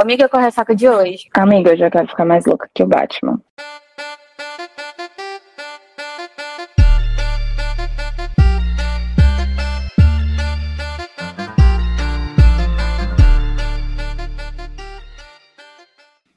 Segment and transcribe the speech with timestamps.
[0.00, 1.28] Amiga, qual é a ressaca de hoje?
[1.34, 3.38] Amiga, eu já quero ficar mais louca que o Batman.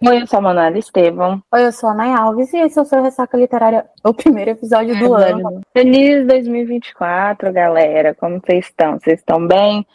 [0.05, 1.41] Oi, eu sou a Manuela Estevam.
[1.49, 4.51] Oi, eu sou a Nay Alves e esse é o seu Ressaca Literária, o primeiro
[4.51, 5.61] episódio do ano.
[5.71, 8.13] Feliz 2024, galera.
[8.13, 8.99] Como vocês estão?
[8.99, 9.87] Vocês estão bem?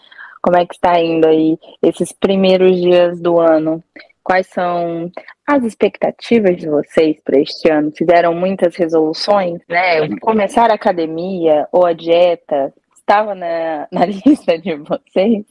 [0.42, 3.82] Como é que está indo aí esses primeiros dias do ano?
[4.22, 5.10] Quais são
[5.46, 7.92] as expectativas de vocês para este ano?
[7.96, 10.08] Fizeram muitas resoluções, né?
[10.20, 15.44] Começar a academia ou a dieta estava na, na lista de vocês?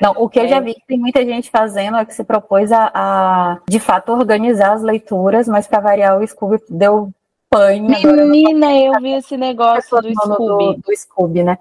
[0.00, 2.70] Não, o que eu já vi que tem muita gente fazendo é que se propôs
[2.72, 7.10] a, a de fato, organizar as leituras, mas para variar o Scooby deu
[7.48, 8.04] pane.
[8.04, 10.76] Menina, eu vi esse negócio do Scooby.
[10.76, 11.58] Do, do Scooby, né?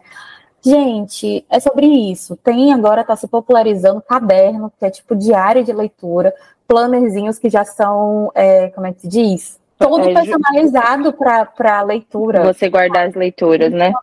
[0.70, 2.36] Gente, é sobre isso.
[2.36, 6.34] Tem agora, tá se popularizando caderno, que é tipo diário de leitura,
[6.68, 9.59] plannerzinhos que já são, é, como é que se diz?
[9.78, 12.44] Todo é, personalizado para leitura.
[12.44, 13.94] Você guardar as leituras, né?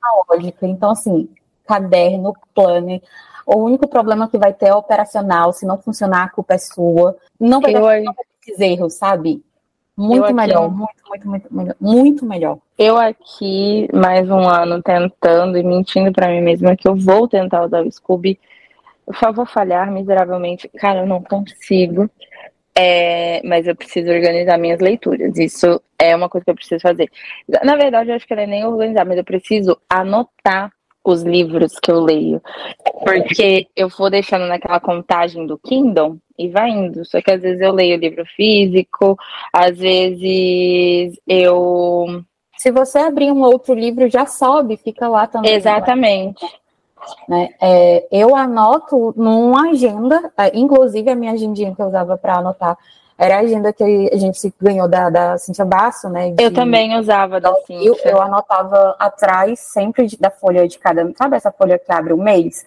[0.63, 1.29] Então, assim,
[1.67, 3.03] caderno, planner.
[3.45, 5.53] O único problema que vai ter é operacional.
[5.53, 7.17] Se não funcionar, a culpa é sua.
[7.39, 8.05] Não vai, ter
[8.47, 9.43] esses erros, sabe?
[9.97, 11.77] Muito eu melhor, aqui, muito, muito, muito melhor.
[11.81, 12.59] Muito melhor.
[12.77, 17.65] Eu aqui, mais um ano tentando e mentindo para mim mesma que eu vou tentar
[17.65, 18.39] usar o Scooby.
[19.07, 20.69] Por favor, falhar miseravelmente.
[20.77, 22.11] Cara, eu não consigo.
[22.77, 25.39] É, mas eu preciso organizar minhas leituras.
[25.39, 27.09] Isso é uma coisa que eu preciso fazer.
[27.63, 30.73] Na verdade, eu acho que não é nem organizar, mas eu preciso anotar
[31.05, 32.43] os livros que eu leio.
[33.05, 37.05] Porque eu vou deixando naquela contagem do Kindle e vai indo.
[37.05, 39.17] Só que às vezes eu leio livro físico,
[39.53, 42.25] às vezes eu.
[42.57, 45.53] Se você abrir um outro livro, já sobe, fica lá também.
[45.53, 46.45] Exatamente.
[47.29, 47.51] Né?
[47.61, 52.79] É, eu anoto numa agenda, é, inclusive a minha agendinha que eu usava para anotar
[53.17, 56.33] era a agenda que a gente ganhou da, da Cintia Basso, né?
[56.33, 57.87] De, eu também usava da Cintia.
[57.87, 61.09] Eu, eu anotava atrás, sempre de, da folha de cada.
[61.17, 62.67] Sabe essa folha que abre o mês?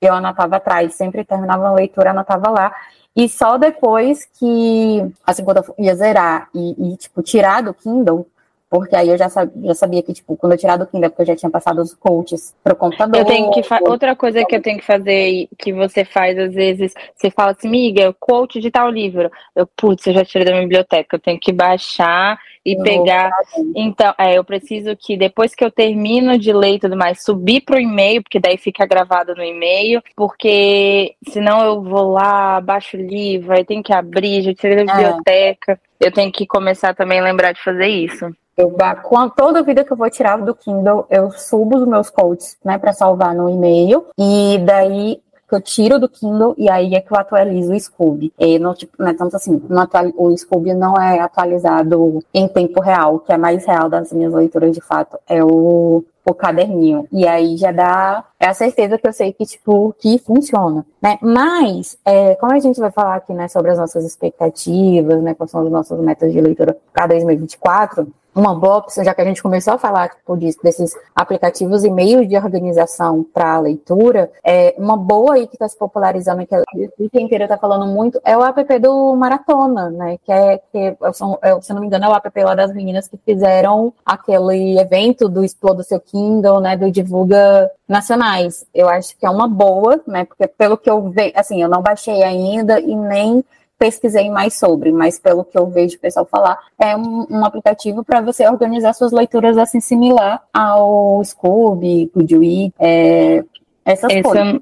[0.00, 2.72] Eu anotava atrás, sempre terminava a leitura, anotava lá.
[3.16, 8.24] E só depois que, assim, quando eu ia zerar e, e tipo, tirar do Kindle,
[8.70, 11.08] porque aí eu já sabia, já sabia que, tipo, quando eu tirar do Kindle, é
[11.08, 13.20] porque eu já tinha passado os coaches pro computador.
[13.20, 16.92] Eu tenho que Outra coisa que eu tenho que fazer, que você faz às vezes,
[17.14, 19.30] você fala assim, miga, coach de tal livro.
[19.56, 23.30] Eu, putz, eu já tirei da minha biblioteca, eu tenho que baixar e eu pegar.
[23.74, 27.62] Então, é, eu preciso que depois que eu termino de ler e tudo mais, subir
[27.62, 33.00] pro e-mail, porque daí fica gravado no e-mail, porque senão eu vou lá, baixo o
[33.00, 34.96] livro, aí tem que abrir, já tirei da é.
[34.96, 35.80] biblioteca.
[36.00, 36.06] É.
[36.06, 38.30] Eu tenho que começar também a lembrar de fazer isso.
[38.58, 38.74] Eu,
[39.04, 42.56] com toda a vida que eu vou tirar do Kindle, eu subo os meus codes,
[42.64, 44.06] né, para salvar no e-mail.
[44.18, 48.32] E daí que eu tiro do Kindle e aí é que eu atualizo o Scooby.
[48.38, 52.80] E não, tipo, não é tanto assim, atual, o Scooby não é atualizado em tempo
[52.80, 57.08] real, o que é mais real das minhas leituras de fato é o, o caderninho.
[57.10, 61.18] E aí já dá é a certeza que eu sei que, tipo, que funciona, né?
[61.22, 65.50] Mas, é, como a gente vai falar aqui, né, sobre as nossas expectativas, né, quais
[65.50, 68.06] são os nossos metas de leitura para 2024,
[68.38, 71.90] uma boa opção, já que a gente começou a falar tipo, disso, desses aplicativos e
[71.90, 76.62] meios de organização para leitura, é uma boa aí que está se popularizando, que a
[76.98, 80.18] vida inteira está falando muito, é o app do Maratona, né?
[80.24, 80.96] Que é, que é,
[81.42, 85.28] é, se não me engano, é o app lá das meninas que fizeram aquele evento
[85.28, 86.76] do Exploda Seu Kindle, né?
[86.76, 88.64] Do Divulga Nacionais.
[88.72, 90.24] Eu acho que é uma boa, né?
[90.24, 93.44] Porque pelo que eu vejo, assim, eu não baixei ainda e nem
[93.78, 98.02] pesquisei mais sobre, mas pelo que eu vejo o pessoal falar, é um, um aplicativo
[98.04, 103.44] para você organizar suas leituras assim similar ao Scooby, Goodreads, é,
[103.84, 104.60] essas Esse coisas.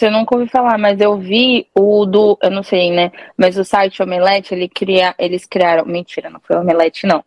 [0.00, 3.10] Eu nunca ouvi falar, mas eu vi o do, eu não sei, né?
[3.36, 7.24] Mas o site Omelete, ele cria, eles criaram, mentira, não foi Omelete, não.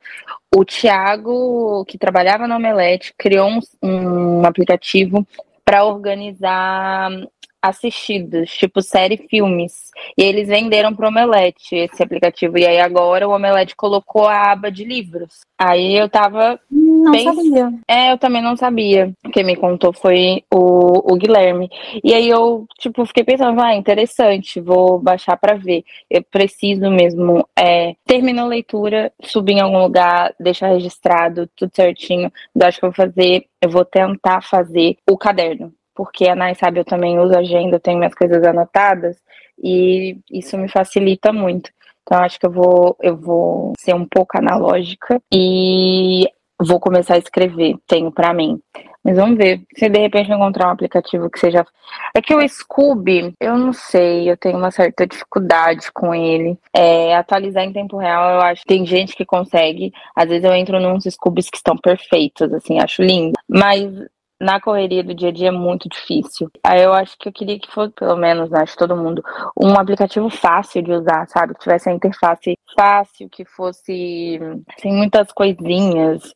[0.55, 5.28] O Thiago, que trabalhava no Omelete, criou um, um aplicativo
[5.66, 7.09] para organizar
[7.62, 9.91] assistidos, tipo série filmes.
[10.18, 12.58] E eles venderam para o Omelete esse aplicativo.
[12.58, 15.41] E aí agora o Omelete colocou a aba de livros.
[15.58, 16.59] Aí eu tava.
[16.70, 17.23] Não bem...
[17.23, 17.73] sabia.
[17.87, 19.11] É, eu também não sabia.
[19.34, 21.70] Quem me contou foi o, o Guilherme.
[22.03, 25.84] E aí eu, tipo, fiquei pensando, ah, interessante, vou baixar para ver.
[26.09, 27.47] Eu preciso mesmo.
[27.58, 32.31] É, termino a leitura, subir em algum lugar, deixar registrado, tudo certinho.
[32.55, 36.53] Eu acho que eu vou fazer, eu vou tentar fazer o caderno porque a Nai
[36.53, 39.17] sabe, eu também uso agenda, eu tenho minhas coisas anotadas
[39.61, 41.72] e isso me facilita muito.
[42.03, 46.29] Então acho que eu vou eu vou ser um pouco analógica e
[46.59, 48.61] vou começar a escrever, tenho para mim.
[49.03, 49.61] Mas vamos ver.
[49.76, 51.66] Se de repente encontrar um aplicativo que seja.
[52.14, 56.59] É que o Scooby, eu não sei, eu tenho uma certa dificuldade com ele.
[56.73, 59.93] É, atualizar em tempo real, eu acho que tem gente que consegue.
[60.14, 63.34] Às vezes eu entro nos Scoobies que estão perfeitos, assim, acho lindo.
[63.47, 63.90] Mas
[64.39, 66.49] na correria do dia a dia é muito difícil.
[66.63, 69.23] Aí eu acho que eu queria que fosse, pelo menos, acho todo mundo,
[69.59, 71.53] um aplicativo fácil de usar, sabe?
[71.53, 74.39] Que tivesse a interface fácil, que fosse
[74.79, 76.34] sem assim, muitas coisinhas.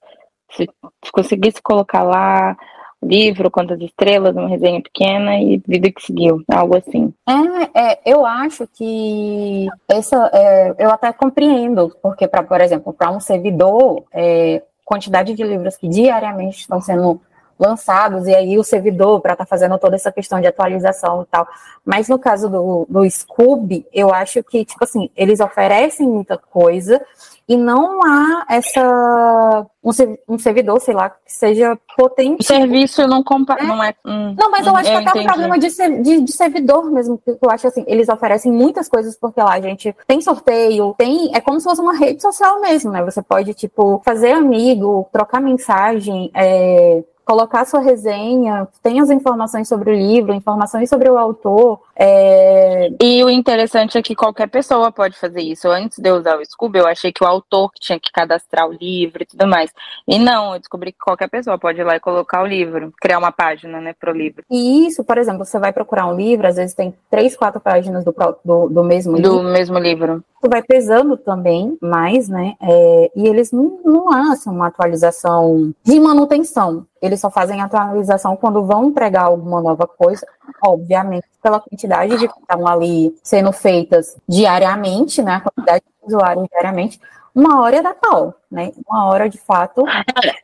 [0.52, 0.68] Se
[1.12, 2.58] conseguisse colocar lá
[3.04, 7.12] livro, quantas estrelas, uma resenha pequena e vida que seguiu, algo assim.
[7.28, 13.10] É, é eu acho que essa, é, eu até compreendo, porque, pra, por exemplo, para
[13.10, 17.20] um servidor, é, quantidade de livros que diariamente estão sendo
[17.62, 21.26] lançados, e aí o servidor para estar tá fazendo toda essa questão de atualização e
[21.26, 21.48] tal.
[21.86, 27.00] Mas no caso do, do Scoob, eu acho que, tipo assim, eles oferecem muita coisa
[27.48, 29.92] e não há essa um,
[30.28, 32.40] um servidor, sei lá, que seja potente.
[32.40, 33.64] O serviço não compa é.
[33.64, 33.94] não é.
[34.06, 35.68] Hum, não, mas eu acho eu que até um problema de,
[36.02, 39.62] de, de, servidor mesmo, que eu acho assim, eles oferecem muitas coisas porque lá a
[39.62, 43.04] gente tem sorteio, tem, é como se fosse uma rede social mesmo, né?
[43.04, 49.92] Você pode tipo fazer amigo, trocar mensagem, é, colocar sua resenha, tem as informações sobre
[49.92, 51.80] o livro, informações sobre o autor.
[51.96, 52.90] É...
[53.02, 55.70] E o interessante é que qualquer pessoa pode fazer isso.
[55.70, 58.74] Antes de eu usar o Scooby, eu achei que o autor tinha que cadastrar o
[58.74, 59.72] livro e tudo mais.
[60.08, 63.20] E não, eu descobri que qualquer pessoa pode ir lá e colocar o livro, criar
[63.20, 64.44] uma página, né, pro livro.
[64.50, 68.04] E isso, por exemplo, você vai procurar um livro, às vezes tem três, quatro páginas
[68.04, 68.14] do,
[68.44, 69.38] do, do mesmo livro.
[69.38, 70.24] Do mesmo livro.
[70.42, 72.56] Isso vai pesando também mais, né?
[72.60, 76.88] É, e eles não, não lançam uma atualização de manutenção.
[77.00, 80.26] Eles só fazem atualização quando vão entregar alguma nova coisa,
[80.66, 85.36] obviamente, pela quantidade de que estão ali sendo feitas diariamente, né?
[85.36, 87.00] A quantidade de usuários diariamente.
[87.36, 88.72] Uma hora é da pau, né?
[88.90, 89.86] Uma hora de fato.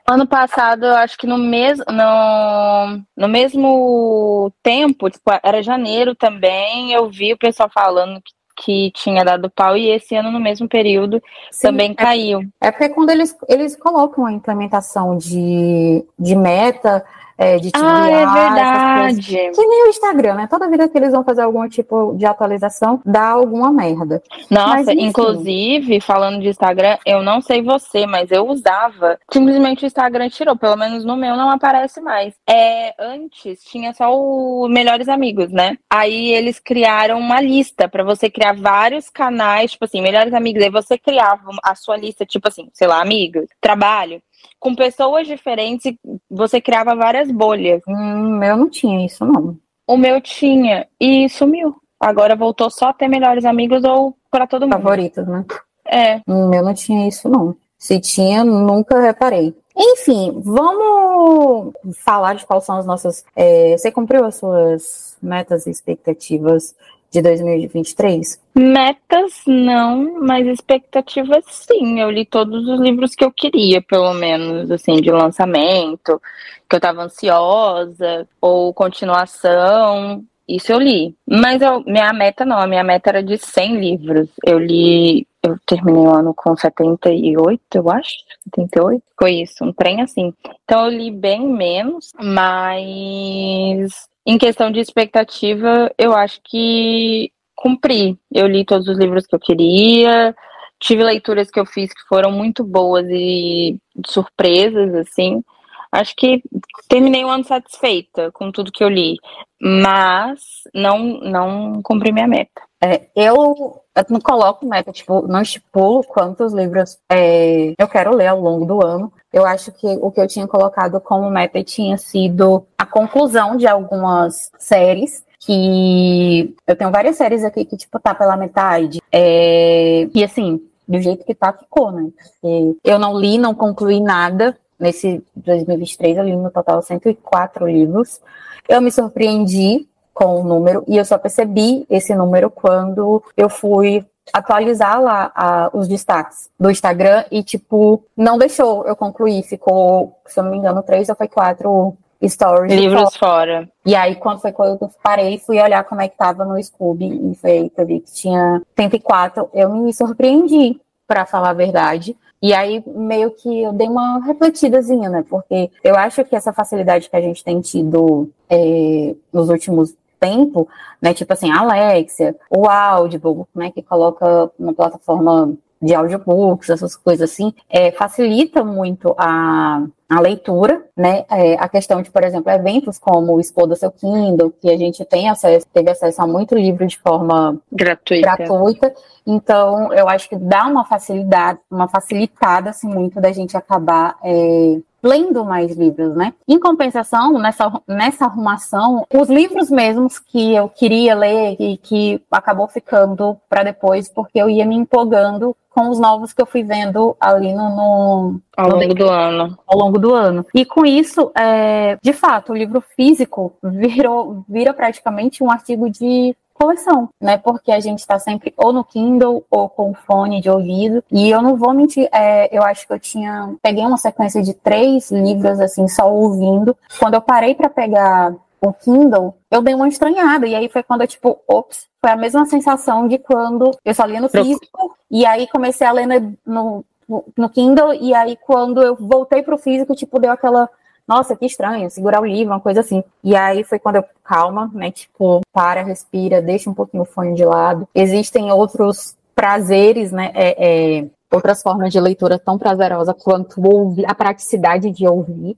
[0.07, 6.93] Ano passado, eu acho que no mesmo, no, no mesmo tempo, tipo, era janeiro também,
[6.93, 10.67] eu vi o pessoal falando que que tinha dado pau e esse ano, no mesmo
[10.67, 11.21] período,
[11.51, 12.41] Sim, também é, caiu.
[12.59, 17.05] É porque quando eles, eles colocam a implementação de, de meta,
[17.37, 19.51] é, de Ah, é verdade.
[19.53, 20.47] Que nem o Instagram, né?
[20.47, 24.21] Toda vida que eles vão fazer algum tipo de atualização, dá alguma merda.
[24.49, 29.19] Nossa, mas, inclusive, falando de Instagram, eu não sei você, mas eu usava.
[29.31, 32.33] Simplesmente o Instagram tirou, pelo menos no meu não aparece mais.
[32.49, 35.77] É, antes tinha só o Melhores Amigos, né?
[35.89, 40.63] Aí eles criaram uma lista para você criar vários canais, tipo assim, Melhores Amigos.
[40.63, 44.21] Aí você criava a sua lista, tipo assim, sei lá, amigos, trabalho
[44.59, 45.93] com pessoas diferentes,
[46.29, 47.81] você criava várias bolhas.
[47.87, 49.57] Hum, eu não tinha isso, não.
[49.87, 51.75] O meu tinha e sumiu.
[51.99, 54.73] Agora voltou só a ter melhores amigos ou para todo mundo.
[54.73, 55.45] Favoritos, né?
[55.85, 56.17] É.
[56.27, 57.55] Hum, eu não tinha isso, não.
[57.77, 59.55] Se tinha, nunca reparei.
[59.75, 61.73] Enfim, vamos
[62.03, 63.23] falar de quais são as nossas.
[63.35, 66.75] É, você cumpriu as suas metas e expectativas
[67.11, 68.41] de 2023?
[68.55, 71.99] Metas não, mas expectativas sim.
[71.99, 76.21] Eu li todos os livros que eu queria, pelo menos, assim, de lançamento,
[76.69, 80.23] que eu tava ansiosa, ou continuação.
[80.47, 81.15] Isso eu li.
[81.29, 84.29] Mas eu, minha meta não, a minha meta era de 100 livros.
[84.45, 88.13] Eu li, eu terminei o ano com 78, eu acho.
[88.45, 90.33] 78, foi isso, um trem assim.
[90.63, 98.19] Então eu li bem menos, mas em questão de expectativa, eu acho que cumpri.
[98.29, 100.35] Eu li todos os livros que eu queria,
[100.81, 105.41] tive leituras que eu fiz que foram muito boas e surpresas, assim.
[105.89, 106.43] Acho que
[106.89, 109.15] terminei o ano satisfeita com tudo que eu li,
[109.61, 110.41] mas
[110.73, 112.66] não não cumpri minha meta.
[112.81, 118.27] É, eu, eu não coloco meta, tipo, não estipulo quantos livros é, eu quero ler
[118.27, 119.11] ao longo do ano.
[119.33, 123.67] Eu acho que o que eu tinha colocado como meta tinha sido a conclusão de
[123.67, 129.01] algumas séries que eu tenho várias séries aqui que, tipo, tá pela metade.
[129.11, 132.09] É, e assim, do jeito que tá, ficou, né?
[132.15, 134.57] Porque eu não li, não concluí nada.
[134.79, 138.21] Nesse 2023, eu li no total 104 livros.
[138.69, 144.03] Eu me surpreendi com o número, e eu só percebi esse número quando eu fui
[144.33, 149.43] atualizar lá a, os destaques do Instagram e, tipo, não deixou eu concluir.
[149.43, 151.95] Ficou, se eu não me engano, três ou foi quatro
[152.25, 152.73] stories.
[152.73, 153.57] Livros fora.
[153.59, 153.69] fora.
[153.85, 157.31] E aí, quando foi quando eu parei, fui olhar como é que tava no Scooby
[157.31, 159.51] e foi que eu vi que tinha 104.
[159.53, 162.17] Eu me surpreendi, para falar a verdade.
[162.41, 165.23] E aí, meio que eu dei uma refletidazinha, né?
[165.27, 170.67] Porque eu acho que essa facilidade que a gente tem tido é, nos últimos tempo,
[171.01, 171.13] né?
[171.13, 173.71] Tipo assim, a Alexia, o Audible, né?
[173.71, 180.83] Que coloca uma plataforma de audiobooks, essas coisas assim, é, facilita muito a, a leitura,
[180.95, 181.25] né?
[181.29, 184.77] É, a questão de, por exemplo, eventos como o Expo do Seu Kindle, que a
[184.77, 188.35] gente tem acesso, teve acesso a muito livro de forma gratuita.
[188.35, 188.93] gratuita.
[189.25, 194.79] Então, eu acho que dá uma facilidade, uma facilitada assim, muito da gente acabar é,
[195.01, 196.33] lendo mais livros, né?
[196.47, 202.67] Em compensação, nessa, nessa arrumação, os livros mesmos que eu queria ler e que acabou
[202.67, 207.15] ficando para depois, porque eu ia me empolgando com os novos que eu fui vendo
[207.19, 209.59] ali no, no ao longo do ano.
[209.67, 210.43] Ao longo do ano.
[210.51, 216.35] E com isso, é, de fato, o livro físico virou, vira praticamente um artigo de
[216.51, 217.37] coleção, né?
[217.37, 221.03] Porque a gente está sempre ou no Kindle ou com fone de ouvido.
[221.11, 223.53] E eu não vou mentir, é, eu acho que eu tinha.
[223.61, 226.75] Peguei uma sequência de três livros, assim, só ouvindo.
[226.97, 230.47] Quando eu parei para pegar o Kindle, eu dei uma estranhada.
[230.47, 234.05] E aí foi quando eu, tipo, ops, foi a mesma sensação de quando eu só
[234.05, 234.95] lia no físico.
[235.09, 236.07] E aí comecei a ler
[236.45, 237.93] no, no, no Kindle.
[237.93, 240.69] E aí quando eu voltei pro físico, tipo, deu aquela
[241.07, 243.01] nossa, que estranho, segurar o livro, uma coisa assim.
[243.23, 247.33] E aí foi quando eu, calma, né, tipo, para, respira, deixa um pouquinho o fone
[247.33, 247.87] de lado.
[247.95, 254.13] Existem outros prazeres, né, é, é, outras formas de leitura tão prazerosa quanto ouvir, a
[254.13, 255.55] praticidade de ouvir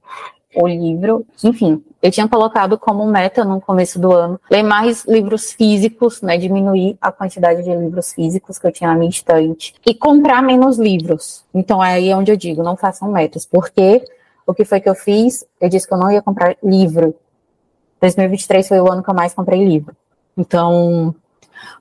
[0.56, 1.26] o livro.
[1.44, 6.38] Enfim, eu tinha colocado como meta no começo do ano ler mais livros físicos, né,
[6.38, 10.78] diminuir a quantidade de livros físicos que eu tinha na minha estante e comprar menos
[10.78, 11.44] livros.
[11.54, 14.04] Então é aí onde eu digo, não façam metas, porque
[14.46, 15.46] o que foi que eu fiz?
[15.62, 17.16] Eu disse que eu não ia comprar livro.
[18.02, 19.96] 2023 foi o ano que eu mais comprei livro.
[20.36, 21.14] Então,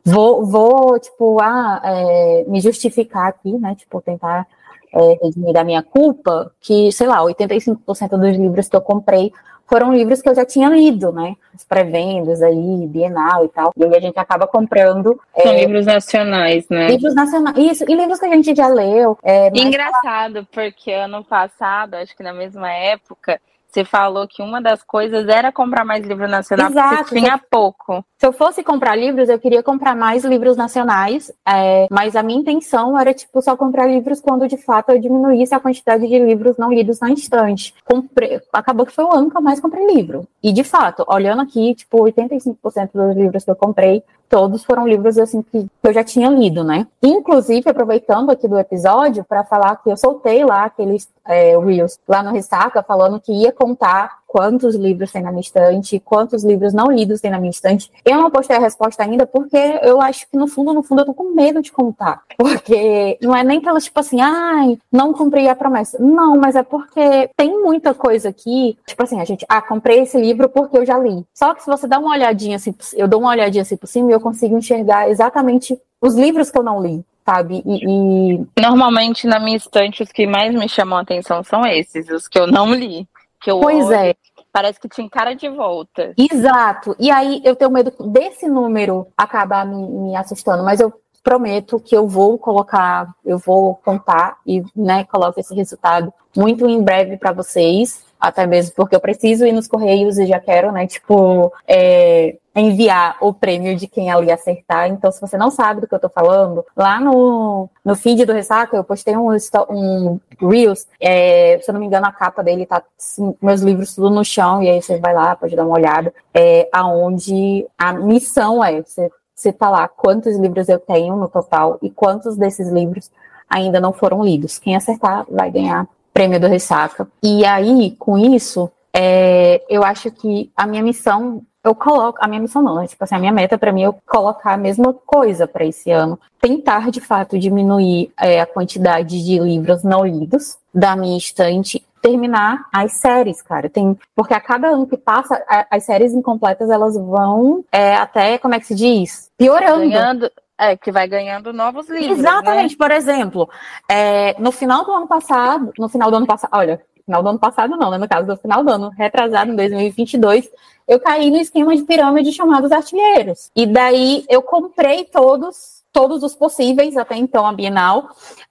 [0.05, 3.75] vou, vou tipo, ah, é, me justificar aqui, né?
[3.75, 4.47] Tipo, tentar
[4.93, 7.77] é, redimir da minha culpa, que, sei lá, 85%
[8.11, 9.33] dos livros que eu comprei
[9.69, 11.37] foram livros que eu já tinha lido, né?
[11.55, 13.71] As pré-vendas aí, Bienal e tal.
[13.77, 15.21] E aí a gente acaba comprando.
[15.37, 16.89] São é, livros nacionais, né?
[16.89, 17.59] Livros nacionais.
[17.59, 19.19] Isso, e livros que a gente já leu.
[19.23, 23.39] É, Engraçado, porque ano passado, acho que na mesma época,
[23.69, 26.97] você falou que uma das coisas era comprar mais livro nacional, Exato.
[26.97, 28.05] porque tinha pouco.
[28.19, 32.41] Se eu fosse comprar livros, eu queria comprar mais livros nacionais, é, mas a minha
[32.41, 36.57] intenção era, tipo, só comprar livros quando, de fato, eu diminuísse a quantidade de livros
[36.57, 37.75] não lidos na instante.
[37.85, 40.27] Comprei, acabou que foi o ano que eu mais comprei livro.
[40.43, 45.19] E, de fato, olhando aqui, tipo, 85% dos livros que eu comprei todos foram livros
[45.19, 46.87] assim que eu já tinha lido, né?
[47.03, 52.23] Inclusive, aproveitando aqui do episódio para falar que eu soltei lá aqueles é, Reels lá
[52.23, 56.91] no Ressaca falando que ia contar quantos livros tem na minha estante, quantos livros não
[56.91, 57.91] lidos tem na minha estante.
[58.05, 61.07] Eu não postei a resposta ainda porque eu acho que no fundo, no fundo, eu
[61.07, 62.23] tô com medo de contar.
[62.37, 65.99] Porque não é nem pelo tipo assim, ai, não cumpri a promessa.
[65.99, 70.21] Não, mas é porque tem muita coisa aqui, tipo assim, a gente, ah, comprei esse
[70.21, 71.25] livro porque eu já li.
[71.35, 74.11] Só que se você dá uma olhadinha assim, eu dou uma olhadinha assim por cima
[74.11, 77.63] e eu consigo enxergar exatamente os livros que eu não li sabe?
[77.67, 82.09] E, e, Normalmente na minha estante os que mais me chamam a atenção são esses,
[82.09, 83.07] os que eu não li.
[83.41, 84.15] Que eu pois olho, é.
[84.51, 86.15] Parece que tinha cara de volta.
[86.17, 86.97] Exato.
[86.99, 90.93] E aí eu tenho medo desse número acabar me, me assustando, mas eu
[91.23, 96.83] prometo que eu vou colocar, eu vou contar e né, coloco esse resultado muito em
[96.83, 100.87] breve para vocês até mesmo porque eu preciso ir nos correios e já quero, né,
[100.87, 104.89] tipo, é, enviar o prêmio de quem ali acertar.
[104.89, 108.33] Então, se você não sabe do que eu tô falando, lá no, no feed do
[108.33, 109.31] Ressaca, eu postei um,
[109.71, 113.95] um Reels, é, se eu não me engano, a capa dele tá, assim, meus livros
[113.95, 117.93] tudo no chão, e aí você vai lá, pode dar uma olhada, é, aonde a
[117.93, 122.69] missão é, você, você tá lá, quantos livros eu tenho no total, e quantos desses
[122.69, 123.11] livros
[123.49, 124.59] ainda não foram lidos.
[124.59, 127.07] Quem acertar vai ganhar prêmio do Ressaca.
[127.23, 132.41] E aí, com isso, é, eu acho que a minha missão, eu coloco, a minha
[132.41, 132.89] missão não, né?
[132.89, 136.19] tipo assim, a minha meta para mim é colocar a mesma coisa para esse ano.
[136.41, 142.67] Tentar, de fato, diminuir é, a quantidade de livros não lidos da minha estante terminar
[142.73, 143.71] as séries, cara.
[143.71, 148.55] Tem, porque a cada ano que passa, as séries incompletas elas vão é, até, como
[148.55, 149.31] é que se diz?
[149.39, 149.79] Piorando.
[149.81, 152.19] Ganhando, é, que vai ganhando novos livros.
[152.19, 152.77] Exatamente, né?
[152.79, 153.49] por exemplo,
[153.89, 157.39] é, no final do ano passado, no final do ano passado, olha, final do ano
[157.39, 157.99] passado não, né?
[157.99, 160.51] No caso do final do ano retrasado, em 2022,
[160.87, 163.51] eu caí no esquema de pirâmide chamados artilheiros.
[163.57, 168.11] E daí eu comprei todos, todos os possíveis, até então a Bienal,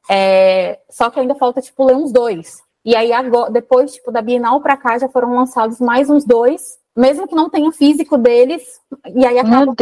[0.10, 2.62] é, só que ainda falta, tipo, ler uns dois.
[2.84, 6.78] E aí, agora, depois, tipo, da Bienal para cá, já foram lançados mais uns dois,
[6.98, 8.82] mesmo que não tenha físico deles,
[9.16, 9.74] e aí acaba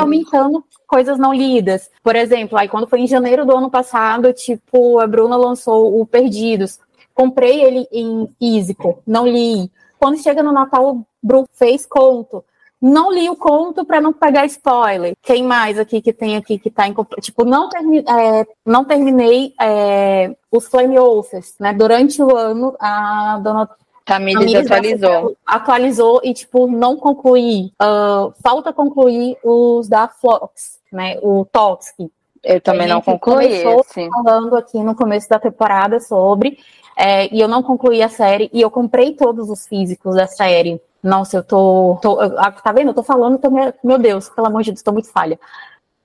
[0.00, 1.88] aumentando coisas não lidas.
[2.02, 6.04] Por exemplo, aí quando foi em janeiro do ano passado, tipo, a Bruna lançou o
[6.04, 6.80] Perdidos.
[7.14, 9.70] Comprei ele em físico, não li.
[9.98, 12.44] Quando chega no Natal, o Bru fez conto.
[12.80, 15.14] Não li o conto para não pegar spoiler.
[15.22, 16.94] Quem mais aqui que tem aqui que tá em.
[17.20, 21.72] Tipo, não, termi, é, não terminei é, os Flame Wolves, né?
[21.72, 23.70] Durante o ano, a dona
[24.04, 25.36] Tamires atualizou.
[25.46, 27.72] Atualizou e, tipo, não concluí.
[27.80, 31.18] Uh, falta concluir os da Flox, né?
[31.22, 32.10] O Toxic.
[32.42, 34.08] Eu também não concluí esse.
[34.10, 36.58] falando aqui no começo da temporada sobre,
[36.96, 40.80] é, e eu não concluí a série, e eu comprei todos os físicos da série.
[41.00, 41.98] Nossa, eu tô.
[42.02, 42.88] tô tá vendo?
[42.88, 45.38] Eu tô falando, tô, meu Deus, pelo amor de Deus, tô muito falha.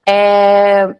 [0.06, 0.96] É,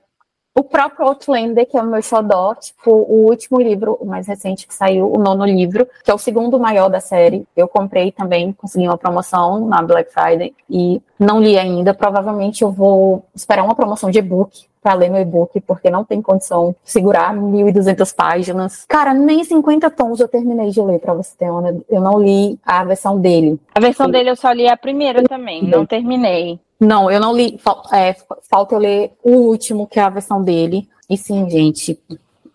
[0.58, 4.68] o próprio Outlander, que é o meu xodó, tipo, o último livro, o mais recente
[4.68, 7.46] que saiu, o nono livro, que é o segundo maior da série.
[7.56, 11.94] Eu comprei também, consegui uma promoção na Black Friday e não li ainda.
[11.94, 16.22] Provavelmente eu vou esperar uma promoção de e-book para ler meu e-book, porque não tem
[16.22, 18.86] condição de segurar 1.200 páginas.
[18.88, 21.76] Cara, nem 50 tons eu terminei de ler, para você ter uma.
[21.88, 23.60] Eu não li a versão dele.
[23.76, 24.12] A versão Sim.
[24.12, 26.60] dele eu só li a primeira também, não terminei.
[26.80, 27.60] Não, eu não li.
[27.94, 28.16] É,
[28.50, 30.88] falta eu ler o último, que é a versão dele.
[31.10, 32.00] E sim, gente,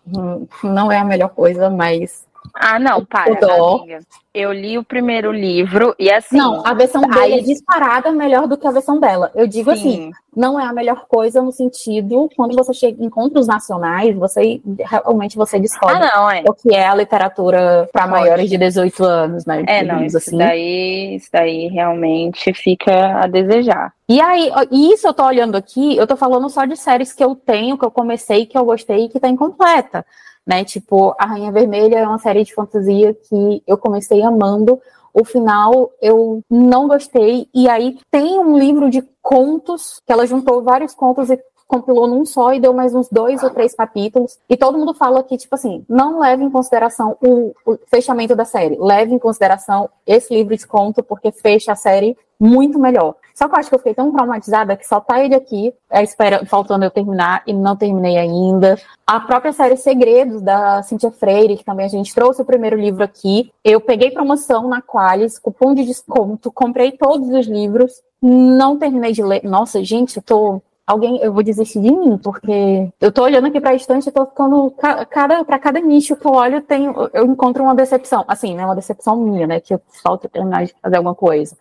[0.07, 2.25] hum, não é a melhor coisa, mas.
[2.53, 3.99] Ah, não, para, amiga.
[4.33, 6.37] Eu li o primeiro livro e assim.
[6.37, 9.31] Não, a versão dele é disparada melhor do que a versão dela.
[9.35, 10.03] Eu digo assim, sim.
[10.05, 14.59] assim, não é a melhor coisa no sentido quando você chega em encontros nacionais, você
[14.79, 16.43] realmente você descobre ah, não, é.
[16.47, 19.63] o que é a literatura para maiores de 18 anos, né?
[19.67, 20.37] É, não, isso assim.
[20.37, 23.93] daí, isso daí realmente fica a desejar.
[24.09, 27.35] E aí, isso eu tô olhando aqui, eu tô falando só de séries que eu
[27.35, 30.03] tenho, que eu comecei, que eu gostei e que tá incompleta
[30.45, 30.63] né?
[30.63, 34.79] Tipo, A Rainha Vermelha é uma série de fantasia que eu comecei amando.
[35.13, 37.47] O final eu não gostei.
[37.53, 42.25] E aí tem um livro de contos que ela juntou vários contos e compilou num
[42.25, 44.37] só e deu mais uns dois ou três capítulos.
[44.49, 48.45] E todo mundo fala que, tipo assim, não leve em consideração o, o, fechamento da
[48.45, 48.77] série.
[48.79, 53.15] Leve em consideração esse livro de conto, porque fecha a série muito melhor.
[53.33, 56.03] Só que eu acho que eu fiquei tão traumatizada que só tá ele aqui, é,
[56.03, 58.77] espera, faltando eu terminar, e não terminei ainda.
[59.07, 63.03] A própria série Segredos, da Cintia Freire, que também a gente trouxe o primeiro livro
[63.03, 63.51] aqui.
[63.63, 69.23] Eu peguei promoção na Qualis, cupom de desconto, comprei todos os livros, não terminei de
[69.23, 69.43] ler.
[69.43, 73.59] Nossa, gente, eu tô alguém, eu vou desistir de mim, porque eu tô olhando aqui
[73.59, 74.71] para a estante e tô ficando
[75.09, 78.75] cada para cada nicho que eu olho, tem, eu encontro uma decepção, assim, né, uma
[78.75, 81.57] decepção minha, né, que eu falta terminar de fazer alguma coisa.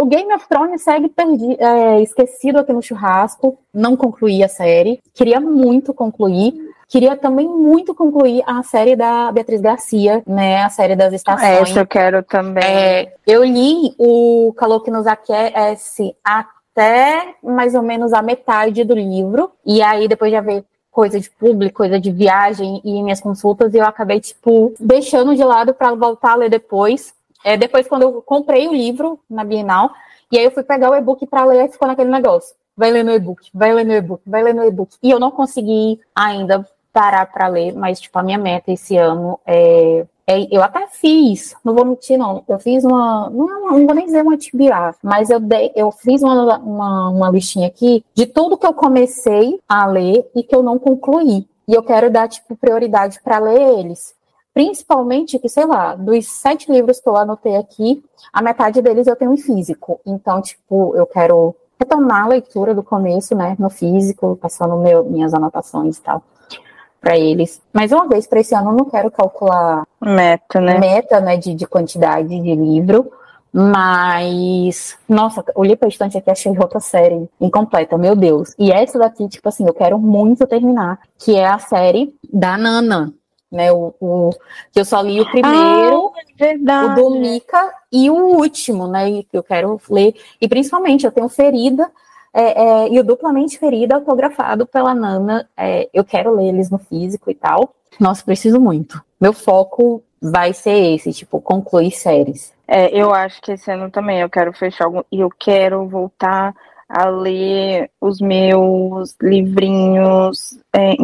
[0.00, 5.00] O Game of Thrones segue perdi, é, esquecido aqui no churrasco, não concluí a série,
[5.12, 6.74] queria muito concluir.
[6.86, 10.62] Queria também muito concluir a série da Beatriz Garcia, né?
[10.62, 11.70] A série das estações.
[11.70, 12.62] Essa eu quero também.
[12.62, 16.14] É, eu li o Calor que nos aquece
[16.74, 19.52] até mais ou menos a metade do livro.
[19.64, 23.84] E aí, depois de haver coisa de público, coisa de viagem e minhas consultas, eu
[23.84, 27.14] acabei, tipo, deixando de lado para voltar a ler depois.
[27.44, 29.90] É, depois, quando eu comprei o livro na Bienal,
[30.30, 32.54] e aí eu fui pegar o e-book para ler e ficou naquele negócio.
[32.76, 34.96] Vai ler no e-book, vai ler no e-book, vai ler no e-book.
[35.02, 39.38] E eu não consegui ainda parar para ler, mas, tipo, a minha meta esse ano
[39.46, 40.06] é,
[40.50, 42.42] eu até fiz, não vou mentir, não.
[42.48, 43.28] Eu fiz uma.
[43.28, 45.38] Não, é não vou nem dizer uma TBA, mas eu,
[45.74, 50.42] eu fiz uma, uma, uma listinha aqui de tudo que eu comecei a ler e
[50.42, 51.46] que eu não concluí.
[51.68, 54.14] E eu quero dar, tipo, prioridade para ler eles.
[54.54, 59.16] Principalmente que, sei lá, dos sete livros que eu anotei aqui, a metade deles eu
[59.16, 60.00] tenho em físico.
[60.06, 65.34] Então, tipo, eu quero retomar a leitura do começo, né, no físico, passando meu, minhas
[65.34, 66.22] anotações e tal
[67.04, 67.60] para eles.
[67.70, 70.78] Mais uma vez, para esse ano, eu não quero calcular meta, né?
[70.78, 73.12] Meta, né, de, de quantidade de livro.
[73.52, 78.52] Mas, nossa, olhei pra estante aqui achei outra série incompleta, meu Deus.
[78.58, 83.14] E essa daqui, tipo assim, eu quero muito terminar, que é a série da Nana,
[83.52, 83.70] né?
[83.70, 84.30] O, o
[84.72, 86.12] que eu só li o primeiro,
[86.68, 89.08] ah, o do Mika e o último, né?
[89.08, 90.14] E eu quero ler.
[90.40, 91.88] E principalmente, eu tenho Ferida
[92.34, 95.48] é, é, e o Duplamente Ferida, autografado pela Nana.
[95.56, 97.72] É, eu quero ler eles no físico e tal.
[98.00, 99.00] Nossa, preciso muito.
[99.20, 102.52] Meu foco vai ser esse, tipo, concluir séries.
[102.66, 105.02] É, eu acho que esse ano também eu quero fechar algum.
[105.12, 106.52] E eu quero voltar
[106.88, 110.94] a ler os meus livrinhos é,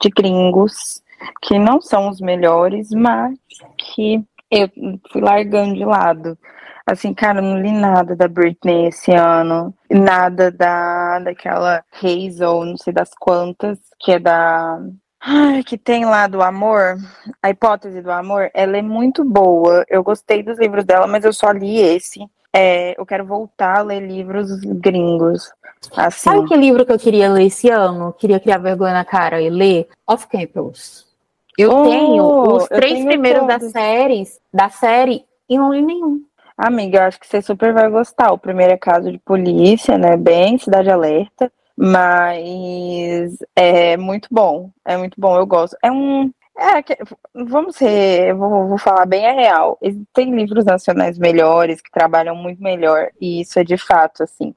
[0.00, 1.02] de gringos,
[1.42, 3.36] que não são os melhores, mas
[3.76, 4.70] que eu
[5.12, 6.38] fui largando de lado.
[6.86, 9.74] Assim, cara, não li nada da Britney esse ano.
[9.90, 14.80] Nada da daquela Hazel, não sei das quantas, que é da.
[15.20, 16.96] Ai, que tem lá do amor,
[17.42, 19.84] a hipótese do amor, ela é muito boa.
[19.88, 22.24] Eu gostei dos livros dela, mas eu só li esse.
[22.52, 25.50] É, eu quero voltar a ler livros gringos.
[25.96, 26.30] Assim.
[26.30, 28.12] Sabe que livro que eu queria ler esse ano?
[28.12, 29.88] Queria criar vergonha na cara e ler?
[30.06, 31.04] Off Campus.
[31.58, 33.62] Eu oh, tenho os três primeiros todos.
[33.62, 34.22] da série,
[34.52, 36.22] da série e não li nenhum.
[36.56, 38.32] Amiga, acho que você super vai gostar.
[38.32, 40.16] O primeiro é caso de polícia, né?
[40.16, 41.52] Bem Cidade Alerta.
[41.76, 44.70] Mas é muito bom.
[44.84, 45.76] É muito bom, eu gosto.
[45.82, 46.32] É um.
[46.58, 46.82] É,
[47.34, 49.78] vamos ser, vou, vou falar bem a real.
[50.14, 54.54] Tem livros nacionais melhores que trabalham muito melhor, e isso é de fato, assim.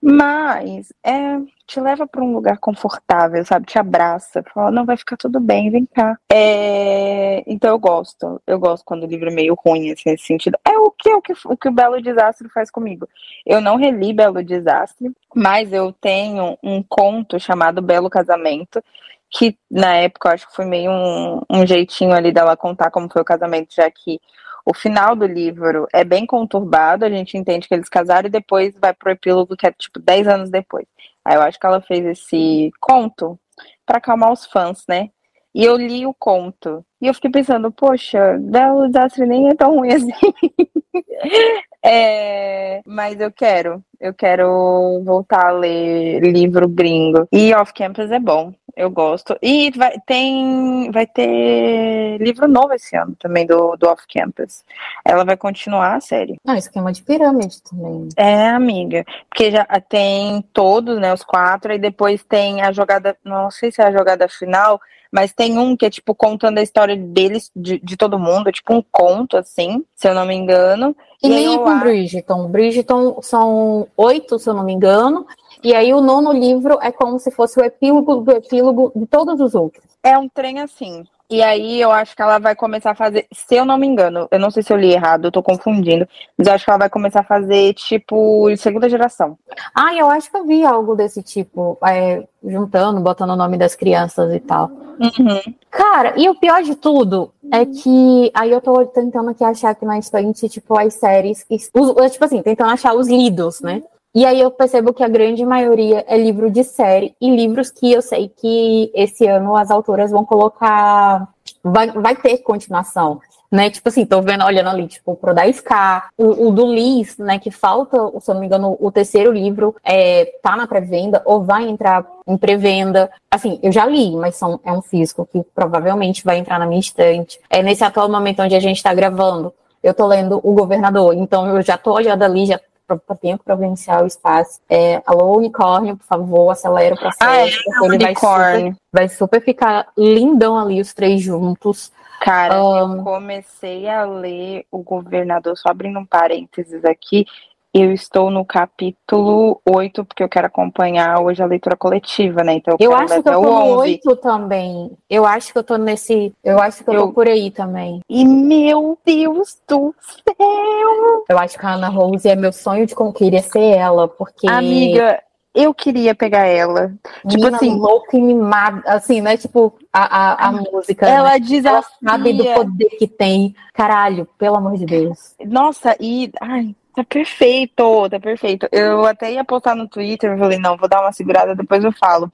[0.00, 3.66] Mas é, te leva para um lugar confortável, sabe?
[3.66, 6.16] Te abraça, fala, não, vai ficar tudo bem, vem cá.
[6.32, 10.56] É, então eu gosto, eu gosto quando o livro é meio ruim, assim, nesse sentido.
[10.64, 13.08] É o que, o que o que o Belo Desastre faz comigo.
[13.44, 18.82] Eu não reli Belo Desastre, mas eu tenho um conto chamado Belo Casamento,
[19.30, 23.10] que na época eu acho que foi meio um, um jeitinho ali dela contar como
[23.12, 24.20] foi o casamento, já que
[24.68, 28.74] o final do livro é bem conturbado, a gente entende que eles casaram e depois
[28.78, 30.86] vai pro epílogo que é tipo 10 anos depois.
[31.24, 33.40] Aí eu acho que ela fez esse conto
[33.86, 35.08] para acalmar os fãs, né?
[35.54, 36.84] E eu li o conto.
[37.00, 40.12] E eu fiquei pensando, poxa, Belo Desastre nem é tão ruim assim.
[41.82, 43.82] é, mas eu quero.
[43.98, 47.26] Eu quero voltar a ler livro gringo.
[47.32, 49.36] E Off Campus é bom eu gosto.
[49.42, 54.64] E vai, tem, vai ter livro novo esse ano também do, do Off Campus.
[55.04, 56.38] Ela vai continuar a série.
[56.46, 58.08] Ah, esquema de pirâmide também.
[58.16, 59.04] É, amiga.
[59.28, 61.12] Porque já tem todos, né?
[61.12, 63.16] Os quatro, e depois tem a jogada.
[63.24, 66.62] Não sei se é a jogada final, mas tem um que é tipo contando a
[66.62, 70.94] história deles, de, de todo mundo, tipo um conto, assim, se eu não me engano.
[71.22, 72.48] E, e nem com Bridgeton.
[72.48, 75.26] Bridgeton são oito, se eu não me engano.
[75.62, 79.40] E aí o nono livro é como se fosse o epílogo do epílogo de todos
[79.40, 79.84] os outros.
[80.02, 81.04] É um trem assim.
[81.30, 84.26] E aí eu acho que ela vai começar a fazer, se eu não me engano,
[84.30, 86.78] eu não sei se eu li errado, eu tô confundindo, mas eu acho que ela
[86.78, 89.36] vai começar a fazer, tipo, segunda geração.
[89.74, 93.74] Ah, eu acho que eu vi algo desse tipo, é, juntando, botando o nome das
[93.74, 94.70] crianças e tal.
[94.98, 95.54] Uhum.
[95.70, 99.84] Cara, e o pior de tudo é que aí eu tô tentando aqui achar aqui
[99.84, 101.44] na estante, tipo, as séries,
[101.74, 103.82] os, tipo assim, tentando achar os lidos, né?
[104.18, 107.92] E aí eu percebo que a grande maioria é livro de série e livros que
[107.92, 111.28] eu sei que esse ano as autoras vão colocar.
[111.62, 113.20] Vai, vai ter continuação.
[113.48, 117.16] Né, tipo assim, tô vendo, olhando ali, tipo, pro da Scar, o, o, do Liz,
[117.16, 121.22] né, que falta, se eu não me engano, o terceiro livro é, tá na pré-venda
[121.24, 123.08] ou vai entrar em pré-venda.
[123.30, 126.80] Assim, eu já li, mas são, é um físico que provavelmente vai entrar na minha
[126.80, 127.38] estante.
[127.48, 131.46] É nesse atual momento onde a gente tá gravando, eu tô lendo O Governador, então
[131.46, 132.60] eu já tô olhando ali, já
[132.96, 134.60] para tempo provincial espaço.
[134.68, 137.18] É, alô, unicórnio, por favor, acelera o processo.
[137.20, 137.48] Ah, é,
[137.84, 141.92] ele vai super, vai super ficar lindão ali os três juntos.
[142.20, 147.24] Cara, um, eu comecei a ler o governador, só abrindo um parênteses aqui,
[147.72, 152.54] eu estou no capítulo 8, porque eu quero acompanhar hoje a leitura coletiva, né?
[152.54, 154.90] Então eu, eu acho que eu tô no 8 também.
[155.08, 156.34] Eu acho que eu tô nesse.
[156.42, 158.00] Eu acho que eu, eu, tô por aí também.
[158.08, 161.24] E meu Deus do céu!
[161.28, 164.48] Eu acho que a Ana Rose é meu sonho de como queria ser ela, porque.
[164.48, 165.22] Amiga,
[165.54, 166.94] eu queria pegar ela.
[167.28, 167.76] Tipo Mina assim.
[167.76, 169.36] louca e mimada, assim, né?
[169.36, 171.06] Tipo, a, a, a música.
[171.06, 171.40] Ela né?
[171.40, 171.70] desafia.
[171.70, 173.54] Ela sabe do poder que tem.
[173.74, 175.34] Caralho, pelo amor de Deus.
[175.44, 176.30] Nossa, e.
[176.40, 178.68] Ai, Tá perfeito, tá perfeito.
[178.72, 181.92] Eu até ia postar no Twitter, eu falei, não, vou dar uma segurada, depois eu
[181.92, 182.28] falo.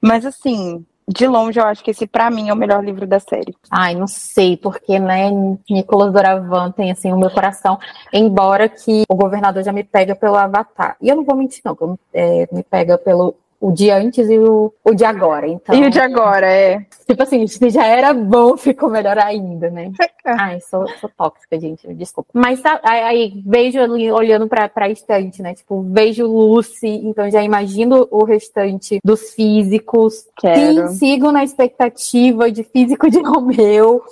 [0.00, 3.20] Mas assim, de longe, eu acho que esse, para mim, é o melhor livro da
[3.20, 3.54] série.
[3.70, 5.30] Ai, não sei, porque, né,
[5.68, 7.78] Nicolas Doravan tem, assim, o meu coração,
[8.10, 10.96] embora que o governador já me pega pelo Avatar.
[10.98, 14.72] E eu não vou mentir, não, é, me pega pelo o de antes e o,
[14.82, 15.46] o de agora.
[15.46, 16.86] Então, e o de agora, é.
[17.06, 19.92] Tipo assim, se já era bom, ficou melhor ainda, né?
[20.24, 22.30] Ai, sou, sou tóxica, gente, desculpa.
[22.32, 25.54] Mas aí vejo ali olhando pra, pra estante, né?
[25.54, 30.26] Tipo, vejo Lucy, então já imagino o restante dos físicos.
[30.38, 30.88] Quero.
[30.88, 34.02] Sim, sigo na expectativa de físico de Romeu.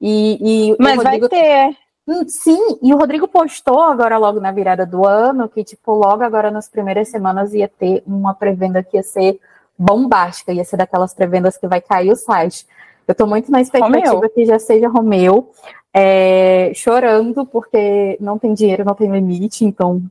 [0.00, 1.76] E, e Mas vai ter.
[2.26, 6.50] Sim, e o Rodrigo postou agora logo na virada do ano que, tipo, logo agora
[6.50, 9.38] nas primeiras semanas ia ter uma pré-venda que ia ser
[9.78, 12.66] bombástica, ia ser daquelas pré-vendas que vai cair o site.
[13.06, 14.30] Eu tô muito na expectativa Romeu.
[14.30, 15.50] que já seja Romeu,
[15.92, 20.02] é, chorando porque não tem dinheiro, não tem limite, então,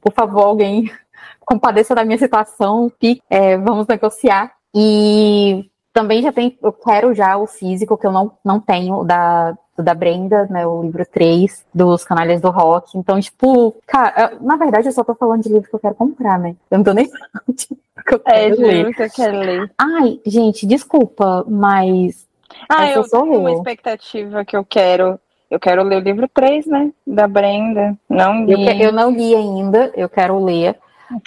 [0.00, 0.90] por favor, alguém
[1.46, 2.92] compadeça da minha situação,
[3.30, 4.52] é, vamos negociar.
[4.74, 9.56] E também já tem, eu quero já o físico, que eu não, não tenho, da
[9.76, 12.98] da Brenda, né, o livro 3 dos Canalhas do Rock.
[12.98, 16.36] Então, tipo, cara, na verdade eu só tô falando de livro que eu quero comprar,
[16.36, 16.56] né?
[16.68, 18.94] Eu não tô nem falando de livro que eu é, quero é, ler.
[18.94, 19.70] que eu quero ler.
[19.78, 22.26] Ai, gente, desculpa, mas
[22.68, 25.18] ah, eu sou tenho uma expectativa que eu quero.
[25.48, 26.90] Eu quero ler o livro 3, né?
[27.06, 27.96] Da Brenda.
[28.08, 28.66] Não li.
[28.66, 30.76] Eu, eu não li ainda, eu quero ler.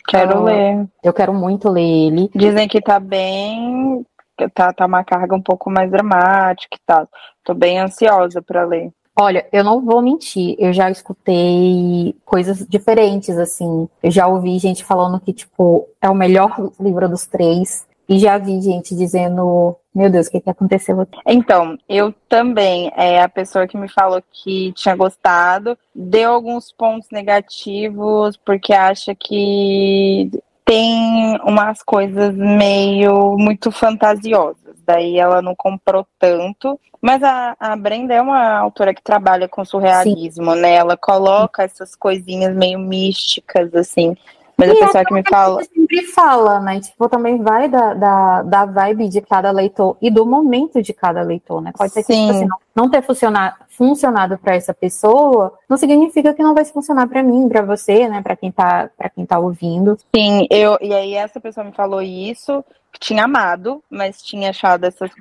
[0.08, 0.88] Quero uh, ler.
[1.04, 2.30] Eu quero muito ler ele.
[2.36, 4.06] Dizem que tá bem
[4.50, 7.08] tá, tá uma carga um pouco mais dramática e tal.
[7.44, 8.92] Tô bem ansiosa para ler.
[9.20, 13.88] Olha, eu não vou mentir, eu já escutei coisas diferentes, assim.
[14.02, 17.86] Eu já ouvi gente falando que, tipo, é o melhor livro dos três.
[18.08, 21.18] E já vi gente dizendo, meu Deus, o que, que aconteceu aqui?
[21.26, 27.08] Então, eu também, é a pessoa que me falou que tinha gostado, deu alguns pontos
[27.12, 30.30] negativos, porque acha que
[30.72, 34.78] tem umas coisas meio muito fantasiosas.
[34.86, 36.80] Daí ela não comprou tanto.
[37.02, 40.62] Mas a, a Brenda é uma autora que trabalha com surrealismo, Sim.
[40.62, 40.76] né?
[40.76, 44.16] Ela coloca essas coisinhas meio místicas, assim.
[44.58, 45.64] Mas e a pessoa é que me fala.
[45.64, 46.80] sempre fala, né?
[46.80, 51.22] Tipo, também vai da, da, da vibe de cada leitor e do momento de cada
[51.22, 51.72] leitor, né?
[51.78, 56.34] Pode ser que tipo assim, não, não ter funcionado, funcionado para essa pessoa, não significa
[56.34, 58.22] que não vai funcionar para mim, para você, né?
[58.22, 59.98] Para quem tá, para quem tá ouvindo.
[60.16, 62.64] Sim, eu e aí essa pessoa me falou isso,
[63.00, 65.12] tinha amado, mas tinha achado essas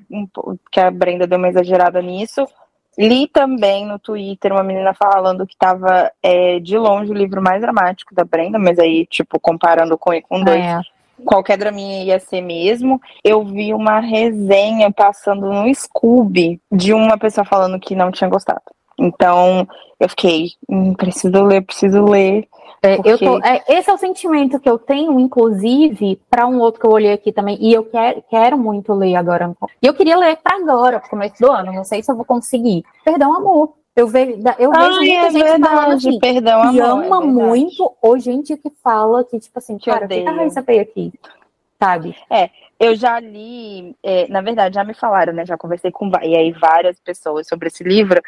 [0.70, 2.46] que a Brenda deu uma exagerada nisso.
[3.00, 7.62] Li também no Twitter uma menina falando que estava é, de longe o livro mais
[7.62, 10.82] dramático da Brenda, mas aí, tipo, comparando com e com dois, é.
[11.24, 13.00] qualquer draminha ia ser mesmo.
[13.24, 18.60] Eu vi uma resenha passando no Scooby de uma pessoa falando que não tinha gostado.
[19.00, 19.66] Então,
[19.98, 22.46] eu fiquei, hum, preciso ler, preciso ler.
[22.82, 23.10] É, porque...
[23.10, 26.86] eu tô, é, esse é o sentimento que eu tenho, inclusive, para um outro que
[26.86, 29.54] eu olhei aqui também, e eu quero, quero muito ler agora.
[29.82, 32.84] E eu queria ler para agora, começo do ano, não sei se eu vou conseguir.
[33.04, 33.72] Perdão, amor.
[33.96, 37.22] Eu vejo, eu vejo Ai, muita é gente verdade, falando assim, perdão, amor, e ama
[37.22, 40.62] é muito, ou gente que fala que, tipo assim, que cara, o que a Raíssa
[40.62, 41.12] veio aqui?
[41.78, 42.14] Sabe?
[42.30, 45.44] É, eu já li, é, na verdade, já me falaram, né?
[45.44, 48.22] Já conversei com e aí, várias pessoas sobre esse livro,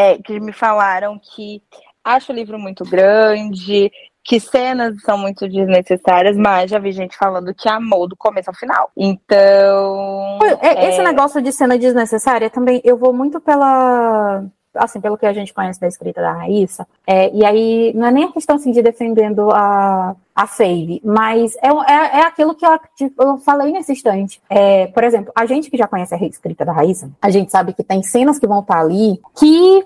[0.00, 1.62] é, que me falaram que
[2.02, 3.92] acho o livro muito grande,
[4.24, 8.56] que cenas são muito desnecessárias, mas já vi gente falando que amou do começo ao
[8.56, 8.90] final.
[8.96, 10.38] Então.
[10.62, 11.04] É, esse é...
[11.04, 14.42] negócio de cena desnecessária também, eu vou muito pela.
[14.74, 18.10] Assim, pelo que a gente conhece da escrita da Raíssa, é, e aí não é
[18.10, 22.64] nem a questão assim, de defendendo a, a Save, mas é, é, é aquilo que
[22.64, 24.40] eu, tipo, eu, falei nesse instante.
[24.48, 27.72] É, por exemplo, a gente que já conhece a escrita da Raíssa, a gente sabe
[27.72, 29.84] que tem cenas que vão estar ali que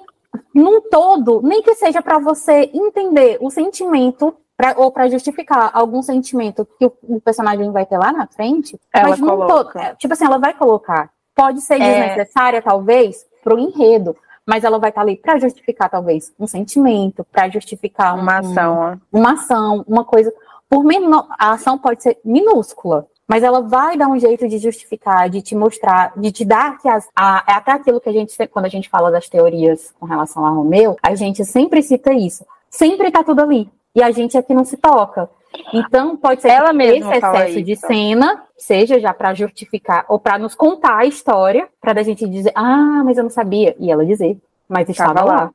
[0.55, 6.03] num todo, nem que seja para você entender o sentimento pra, ou para justificar algum
[6.03, 9.53] sentimento que o, o, personagem vai ter lá na frente, ela mas coloca.
[9.53, 11.11] Todo, é, tipo assim, ela vai colocar.
[11.35, 12.09] Pode ser é...
[12.09, 14.17] desnecessária, talvez, para o enredo,
[14.47, 18.39] mas ela vai estar tá ali para justificar, talvez, um sentimento, para justificar uma um,
[18.39, 19.01] ação.
[19.13, 20.33] Uma ação, uma coisa.
[20.69, 25.31] Por menor, a ação pode ser minúscula, mas ela vai dar um jeito de justificar,
[25.31, 28.35] de te mostrar, de te dar que as, a, é até aquilo que a gente,
[28.49, 32.45] quando a gente fala das teorias com relação a Romeu, a gente sempre cita isso.
[32.69, 33.71] Sempre tá tudo ali.
[33.95, 35.31] E a gente aqui não se toca.
[35.73, 40.39] Então, pode ser Ela que esse excesso de cena seja já para justificar ou para
[40.39, 43.75] nos contar a história, para a gente dizer, ah, mas eu não sabia.
[43.79, 44.39] E ela dizer,
[44.69, 45.35] mas estava lá.
[45.35, 45.51] lá.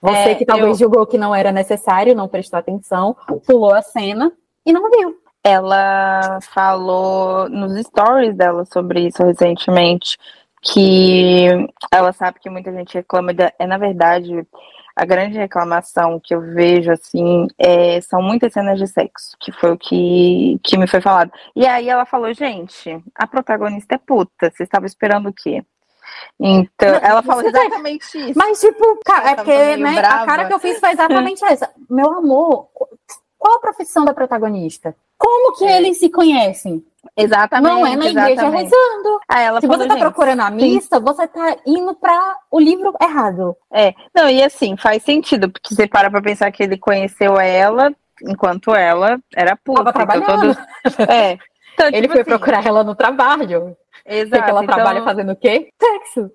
[0.00, 0.86] Você é, que talvez eu...
[0.86, 4.32] julgou que não era necessário, não prestou atenção, pulou a cena
[4.66, 10.16] e não viu ela falou nos stories dela sobre isso recentemente,
[10.60, 11.48] que
[11.90, 14.46] ela sabe que muita gente reclama, de, é na verdade
[14.94, 19.72] a grande reclamação que eu vejo assim é, são muitas cenas de sexo, que foi
[19.72, 21.32] o que, que me foi falado.
[21.56, 25.64] E aí ela falou, gente, a protagonista é puta, você estava esperando o quê?
[26.38, 28.32] Então, ela falou exatamente isso.
[28.36, 31.70] Mas, tipo, cara, é porque, né, a cara que eu fiz foi exatamente essa.
[31.88, 32.68] Meu amor,
[33.38, 34.94] qual a profissão da protagonista?
[35.16, 35.78] Como que é.
[35.78, 36.84] eles se conhecem?
[37.16, 37.72] Exatamente.
[37.72, 38.32] Não é na exatamente.
[38.32, 39.20] igreja rezando.
[39.28, 41.04] Ah, Se você está procurando a missa, sim.
[41.04, 43.56] você está indo para o livro errado.
[43.72, 47.92] É, não, e assim, faz sentido, porque você para para pensar que ele conheceu ela
[48.22, 49.92] enquanto ela era puta.
[49.92, 50.56] Tava então trabalhando.
[50.56, 51.10] Todo...
[51.10, 51.38] É.
[51.74, 52.30] Então, ele tipo foi assim...
[52.30, 53.76] procurar ela no trabalho.
[54.04, 54.30] Exato.
[54.30, 54.74] Porque ela então...
[54.74, 55.70] trabalha fazendo o quê?
[55.80, 56.30] Sexo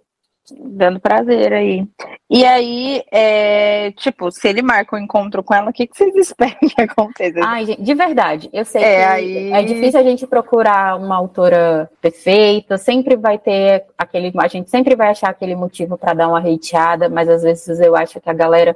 [0.56, 1.86] dando prazer aí.
[2.30, 6.16] E aí, é, tipo, se ele marca um encontro com ela, o que, que vocês
[6.18, 7.40] esperam que aconteça?
[7.44, 9.52] Ai, gente, de verdade, eu sei é, que aí...
[9.54, 14.96] é difícil a gente procurar uma autora perfeita, sempre vai ter aquele, a gente sempre
[14.96, 18.34] vai achar aquele motivo para dar uma hateada, mas às vezes eu acho que a
[18.34, 18.76] galera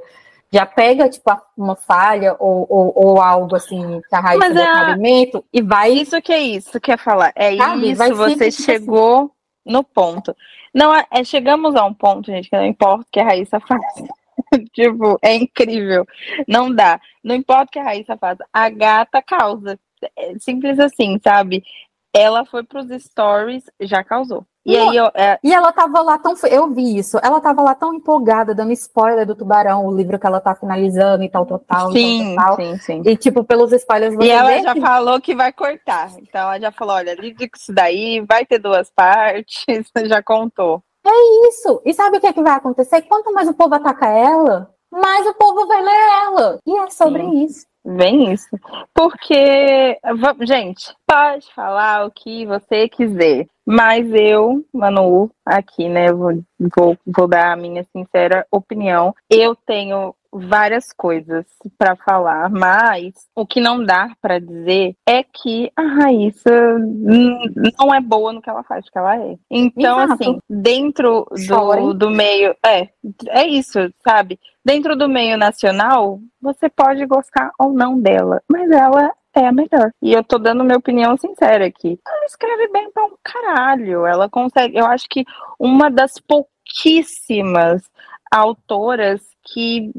[0.50, 5.42] já pega, tipo, uma falha ou, ou, ou algo assim, que a raiz do é...
[5.52, 5.92] e vai...
[5.92, 7.90] Isso que é isso que é falar, é Sabe?
[7.90, 9.18] isso, vai você tipo chegou...
[9.18, 10.36] Assim no ponto.
[10.74, 13.60] Não, é, é, chegamos a um ponto, gente, que não importa o que a Raíssa
[13.60, 13.82] faz.
[14.72, 16.06] tipo, é incrível.
[16.48, 17.00] Não dá.
[17.22, 18.38] Não importa o que a Raíssa faz.
[18.52, 19.78] A gata causa.
[20.16, 21.62] É simples assim, sabe?
[22.12, 24.46] Ela foi pros stories, já causou.
[24.64, 25.38] E, aí eu, é...
[25.42, 26.34] e ela tava lá tão.
[26.48, 27.18] Eu vi isso.
[27.22, 31.24] Ela tava lá tão empolgada, dando spoiler do Tubarão, o livro que ela tá finalizando
[31.24, 31.90] e tal, total.
[31.90, 33.02] Sim, tal, sim, sim.
[33.04, 34.80] E, tipo, pelos spoilers E ela já que...
[34.80, 36.10] falou que vai cortar.
[36.16, 39.64] Então ela já falou: olha, livre com isso daí, vai ter duas partes,
[40.06, 40.82] já contou.
[41.04, 41.82] É isso.
[41.84, 43.02] E sabe o que, é que vai acontecer?
[43.02, 46.58] Quanto mais o povo ataca ela, mais o povo vai ler ela.
[46.64, 47.44] E é sobre Sim.
[47.44, 47.66] isso.
[47.84, 48.48] Vem isso.
[48.94, 49.98] Porque,
[50.42, 53.46] gente, pode falar o que você quiser.
[53.66, 56.42] Mas eu, Manu, aqui, né, vou,
[56.76, 59.14] vou, vou dar a minha sincera opinião.
[59.28, 61.44] Eu tenho várias coisas
[61.76, 68.00] para falar, mas o que não dá para dizer é que a Raíssa não é
[68.00, 69.36] boa no que ela faz, que ela é.
[69.50, 70.12] Então, Exato.
[70.14, 72.56] assim, dentro do, do meio.
[72.64, 72.88] É,
[73.28, 74.38] é isso, sabe?
[74.64, 79.90] Dentro do meio nacional, você pode gostar ou não dela, mas ela é a melhor.
[80.00, 81.98] E eu tô dando minha opinião sincera aqui.
[82.06, 84.06] Ela escreve bem pra um caralho.
[84.06, 84.76] Ela consegue.
[84.76, 85.24] Eu acho que
[85.58, 87.82] uma das pouquíssimas
[88.30, 89.90] autoras que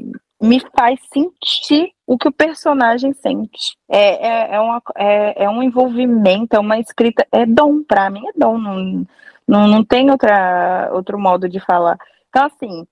[0.44, 3.76] me faz sentir o que o personagem sente.
[3.88, 8.22] É, é, é, uma, é, é um envolvimento, é uma escrita, é dom, pra mim
[8.28, 9.06] é dom, não,
[9.48, 11.96] não, não tem outra, outro modo de falar.
[12.28, 12.86] Então, assim,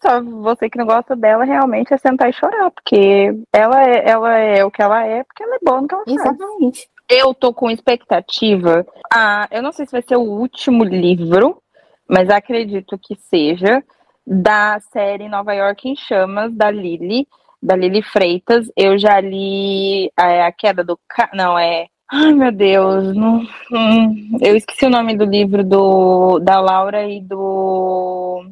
[0.00, 4.38] só você que não gosta dela realmente é sentar e chorar, porque ela é, ela
[4.38, 6.16] é o que ela é, porque ela é boa no que ela faz.
[6.16, 6.88] Exatamente.
[7.10, 8.86] Eu tô com expectativa.
[9.12, 11.62] Ah, eu não sei se vai ser o último livro,
[12.08, 13.82] mas acredito que seja
[14.30, 17.26] da série Nova York em Chamas, da Lily,
[17.62, 18.70] da Lily Freitas.
[18.76, 20.98] Eu já li a, a Queda do...
[21.08, 21.30] Ca...
[21.32, 21.86] Não, é...
[22.10, 27.20] Ai, meu Deus, não, hum, eu esqueci o nome do livro do, da Laura e
[27.20, 28.46] do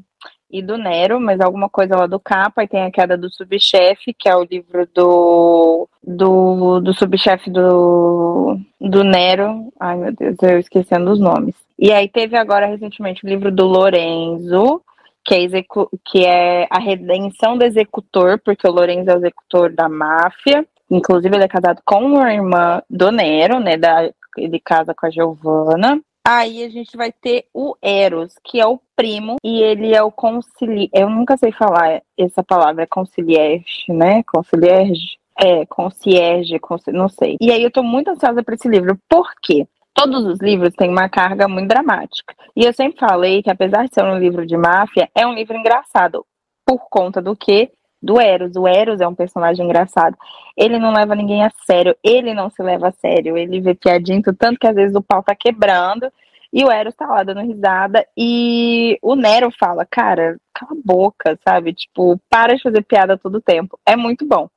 [0.50, 4.12] e do Nero, mas alguma coisa lá do capa, e tem a queda do subchefe,
[4.12, 9.72] que é o livro do do, do subchefe do, do Nero.
[9.80, 11.54] Ai, meu Deus, eu esquecendo os nomes.
[11.78, 14.82] E aí teve agora recentemente o livro do Lorenzo,
[15.26, 19.72] que é, execu que é a redenção do executor, porque o Lorenzo é o executor
[19.72, 20.66] da máfia.
[20.88, 23.76] Inclusive, ele é casado com uma irmã do Nero, né?
[23.76, 24.08] Da,
[24.38, 26.00] ele casa com a Giovanna.
[26.24, 30.10] Aí a gente vai ter o Eros, que é o primo, e ele é o
[30.10, 30.90] concili...
[30.92, 34.22] Eu nunca sei falar essa palavra, é conciliege, né?
[34.24, 35.18] Conciliege?
[35.38, 36.90] É, concierge, conci...
[36.90, 37.36] não sei.
[37.40, 38.98] E aí eu tô muito ansiosa para esse livro.
[39.08, 39.66] Por quê?
[39.96, 42.34] Todos os livros têm uma carga muito dramática.
[42.54, 45.56] E eu sempre falei que, apesar de ser um livro de máfia, é um livro
[45.56, 46.24] engraçado.
[46.66, 47.70] Por conta do que?
[48.02, 48.54] Do Eros.
[48.56, 50.14] O Eros é um personagem engraçado.
[50.54, 51.96] Ele não leva ninguém a sério.
[52.04, 53.38] Ele não se leva a sério.
[53.38, 56.12] Ele vê piadinho, tanto que às vezes o pau tá quebrando.
[56.52, 58.06] E o Eros tá lá dando risada.
[58.14, 61.72] E o Nero fala, cara, cala a boca, sabe?
[61.72, 63.78] Tipo, para de fazer piada todo tempo.
[63.86, 64.48] É muito bom.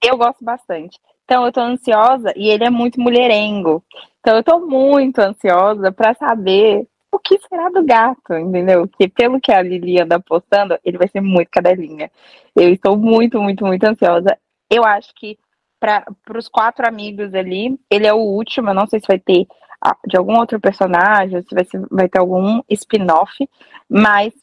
[0.00, 0.96] Eu gosto bastante.
[1.24, 3.82] Então eu tô ansiosa e ele é muito mulherengo.
[4.26, 8.88] Então eu tô muito ansiosa para saber o que será do gato, entendeu?
[8.88, 12.10] Que pelo que a Lili anda postando, ele vai ser muito cadelinha.
[12.56, 14.36] Eu estou muito, muito, muito ansiosa.
[14.68, 15.38] Eu acho que
[15.78, 16.04] para
[16.36, 18.70] os quatro amigos ali, ele é o último.
[18.70, 19.46] Eu não sei se vai ter
[19.80, 23.48] ah, de algum outro personagem, se vai, vai ter algum spin-off,
[23.88, 24.34] mas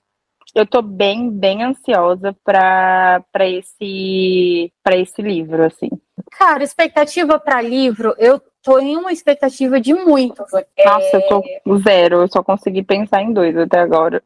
[0.56, 5.90] eu tô bem, bem ansiosa para esse, esse livro, assim.
[6.32, 10.52] Cara, expectativa para livro, eu tô em uma expectativa de muitos.
[10.52, 11.16] Nossa, é...
[11.18, 11.44] eu tô
[11.80, 14.24] zero, eu só consegui pensar em dois até agora.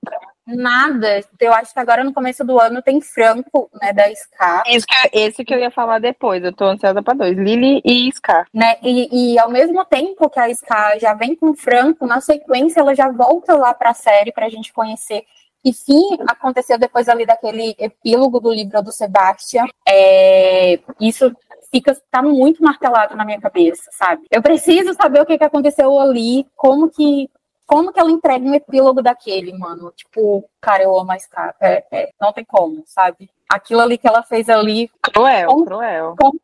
[0.48, 1.20] Nada.
[1.42, 4.64] Eu acho que agora no começo do ano tem Franco, né, da Scar.
[4.66, 8.10] Esse que, esse que eu ia falar depois, eu tô ansiosa pra dois, Lily e
[8.14, 8.48] Scar.
[8.54, 12.80] Né, e, e ao mesmo tempo que a Scar já vem com Franco, na sequência
[12.80, 15.26] ela já volta lá pra série pra gente conhecer
[15.64, 19.66] que sim aconteceu depois ali daquele epílogo do livro do Sebastian.
[19.86, 21.36] É, isso
[21.72, 24.26] fica tá muito martelado na minha cabeça, sabe?
[24.32, 27.30] Eu preciso saber o que, que aconteceu ali, como que
[27.66, 29.92] como que ela entrega um epílogo daquele, mano?
[29.92, 31.54] Tipo, cara, eu amo a Scar.
[31.60, 33.30] É, é, não tem como, sabe?
[33.50, 34.90] Aquilo ali que ela fez ali.
[35.02, 36.16] Cruel, como, cruel.
[36.18, 36.40] Como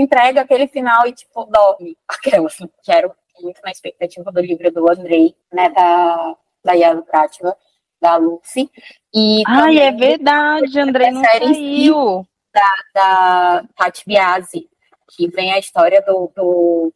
[0.00, 1.96] entrega aquele final e, tipo, dorme.
[2.08, 2.48] Aquela,
[2.84, 3.12] quero
[3.42, 7.56] muito na expectativa do livro do Andrei, né, da, da Yara Prativa
[8.00, 8.70] da Lucy.
[9.12, 12.26] E Ai, é verdade, André não saiu.
[12.58, 14.68] Da, da Tati Biasi,
[15.10, 16.92] que vem a história do, do,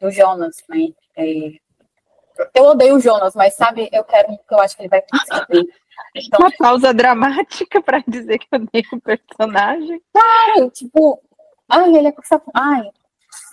[0.00, 0.88] do Jonas, né?
[1.16, 1.58] É,
[2.54, 5.72] eu odeio o Jonas, mas sabe, eu quero, eu acho que ele vai conseguir.
[6.14, 10.02] Então, Uma pausa dramática para dizer que eu odeio o personagem.
[10.12, 11.22] Claro, tipo,
[11.68, 12.22] ai, ele é com.
[12.54, 12.90] Ai,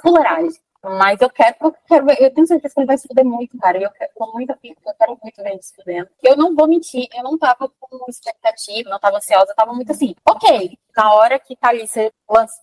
[0.01, 0.61] fuleiragem.
[0.83, 3.81] Mas eu quero, eu quero eu tenho certeza que ele vai se fuder muito, cara.
[3.81, 6.09] Eu quero, com muita eu quero muito ver ele se fudendo.
[6.21, 9.91] Eu não vou mentir, eu não tava com expectativa, não tava ansiosa, eu tava muito
[9.91, 12.11] assim, ok, na hora que Thalissa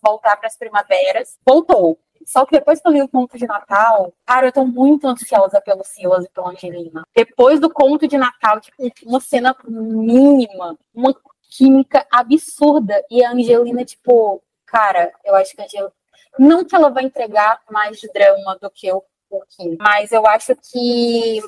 [0.03, 1.99] voltar para as primaveras, voltou.
[2.27, 5.61] Só que depois que eu li o conto de Natal, cara, eu tô muito ansiosa
[5.61, 7.03] pelo Silas e pela Angelina.
[7.17, 8.77] Depois do conto de Natal, tipo,
[9.07, 11.15] uma cena mínima, uma
[11.49, 13.03] química absurda.
[13.11, 15.93] E a Angelina, tipo, cara, eu acho que a Angelina
[16.39, 19.03] não que ela vai entregar mais drama do que o
[19.49, 21.41] Kim, mas eu acho que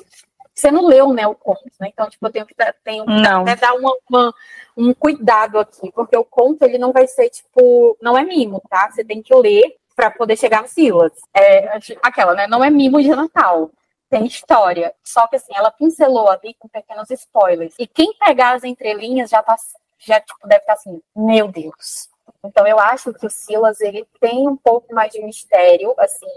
[0.53, 1.89] você não leu né, o conto, né?
[1.91, 4.33] Então, tipo, eu tenho que, tenho que até dar uma, uma,
[4.77, 8.89] um cuidado aqui, porque o conto ele não vai ser, tipo, não é mimo, tá?
[8.91, 11.11] Você tem que ler para poder chegar no Silas.
[11.33, 12.47] É, aquela, né?
[12.47, 13.71] Não é mimo de Natal.
[14.09, 14.93] Tem história.
[15.03, 17.73] Só que assim, ela pincelou ali com pequenos spoilers.
[17.79, 19.55] E quem pegar as entrelinhas já tá,
[19.97, 22.09] já tipo, deve estar tá assim, meu Deus.
[22.45, 26.27] Então eu acho que o Silas ele tem um pouco mais de mistério, assim,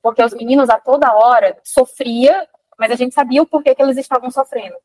[0.00, 3.96] porque os meninos a toda hora sofria, mas a gente sabia o porquê que eles
[3.96, 4.76] estavam sofrendo.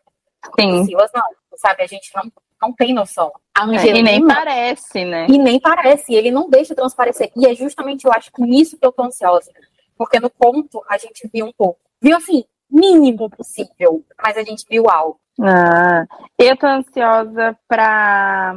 [0.60, 0.82] Sim.
[0.82, 1.24] O Silas não,
[1.56, 1.84] sabe?
[1.84, 2.32] A gente não,
[2.62, 3.32] não tem noção.
[3.54, 5.28] A Angelina, é, e nem parece, né?
[5.30, 7.32] E nem parece, ele não deixa transparecer.
[7.36, 9.52] E é justamente, eu acho que nisso que eu tô ansiosa.
[9.96, 11.80] Porque no conto a gente viu um pouco.
[12.02, 15.20] Viu assim, mínimo possível, mas a gente viu algo.
[15.40, 16.06] Ah,
[16.38, 18.56] eu tô ansiosa pra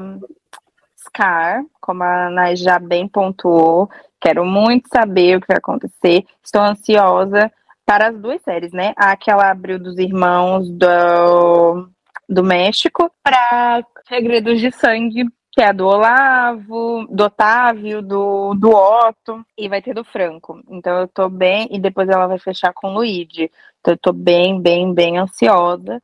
[1.15, 3.89] Scar, como a Ana já bem pontuou.
[4.21, 6.25] Quero muito saber o que vai acontecer.
[6.43, 7.51] Estou ansiosa
[7.87, 8.93] para as duas séries, né?
[8.97, 11.89] A que ela abriu dos irmãos do,
[12.29, 18.71] do México para Segredos de Sangue, que é a do Olavo, do Otávio, do, do
[18.71, 20.61] Otto, e vai ter do Franco.
[20.69, 23.51] Então eu tô bem, e depois ela vai fechar com o Luigi.
[23.81, 26.03] Então eu tô bem, bem, bem ansiosa.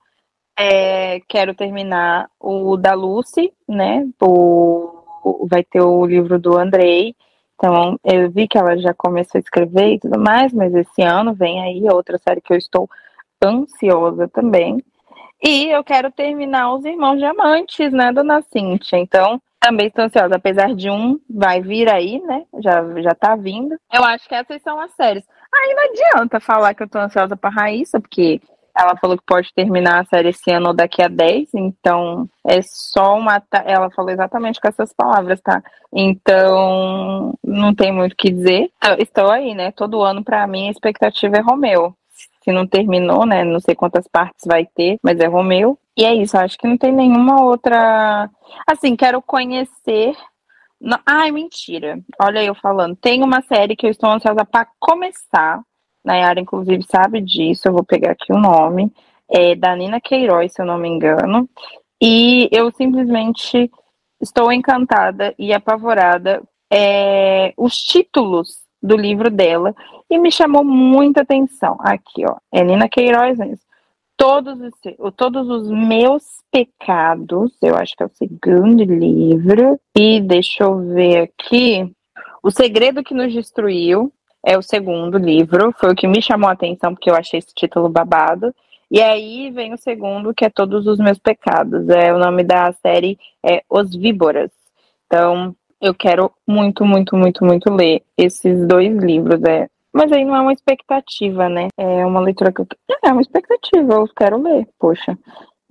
[0.59, 4.07] É, quero terminar o da Lucy, né?
[4.21, 5.00] O,
[5.49, 7.15] vai ter o livro do Andrei.
[7.55, 11.35] Então, eu vi que ela já começou a escrever e tudo mais, mas esse ano
[11.35, 12.89] vem aí outra série que eu estou
[13.45, 14.83] ansiosa também.
[15.43, 18.99] E eu quero terminar Os Irmãos Diamantes, né, dona Cíntia?
[18.99, 22.45] Então, também estou ansiosa, apesar de um vai vir aí, né?
[22.61, 23.77] Já, já tá vindo.
[23.93, 25.25] Eu acho que essas são as séries.
[25.53, 28.41] Aí não adianta falar que eu tô ansiosa pra Raíssa, porque
[28.77, 32.61] ela falou que pode terminar a série esse ano ou daqui a 10, então é
[32.63, 33.43] só uma.
[33.65, 35.63] Ela falou exatamente com essas palavras, tá?
[35.93, 38.71] Então não tem muito o que dizer.
[38.99, 39.73] Estou aí, né?
[39.73, 41.95] Todo ano, para mim, a expectativa é Romeu.
[42.43, 43.45] Se não terminou, né?
[43.45, 45.79] Não sei quantas partes vai ter, mas é Romeu.
[45.97, 48.31] E é isso, acho que não tem nenhuma outra.
[48.67, 50.15] Assim, quero conhecer.
[51.05, 51.99] Ai, mentira.
[52.21, 52.97] Olha eu falando.
[52.97, 55.61] Tem uma série que eu estou ansiosa para começar
[56.05, 57.69] Nayara, inclusive, sabe disso.
[57.69, 58.93] Eu vou pegar aqui o nome.
[59.29, 61.49] É da Nina Queiroz, se eu não me engano.
[62.03, 63.71] E eu simplesmente
[64.21, 66.43] estou encantada e apavorada.
[66.73, 69.75] É, os títulos do livro dela
[70.09, 71.77] e me chamou muita atenção.
[71.81, 73.59] Aqui, ó, é Nina Queiroz mesmo.
[74.17, 74.75] Todos os,
[75.17, 79.81] todos os meus pecados, eu acho que é o segundo livro.
[79.97, 81.91] E deixa eu ver aqui.
[82.43, 84.13] O Segredo que nos destruiu,
[84.45, 87.55] é o segundo livro, foi o que me chamou a atenção, porque eu achei esse
[87.55, 88.55] título babado.
[88.91, 91.89] E aí vem o segundo, que é Todos os Meus Pecados.
[91.89, 94.51] É o nome da série é Os Víboras.
[95.07, 99.43] Então, eu quero muito, muito, muito, muito ler esses dois livros.
[99.45, 99.69] É.
[99.93, 101.69] Mas aí não é uma expectativa, né?
[101.77, 102.67] É uma leitura que eu.
[103.05, 104.67] É uma expectativa, eu quero ler.
[104.79, 105.17] Poxa.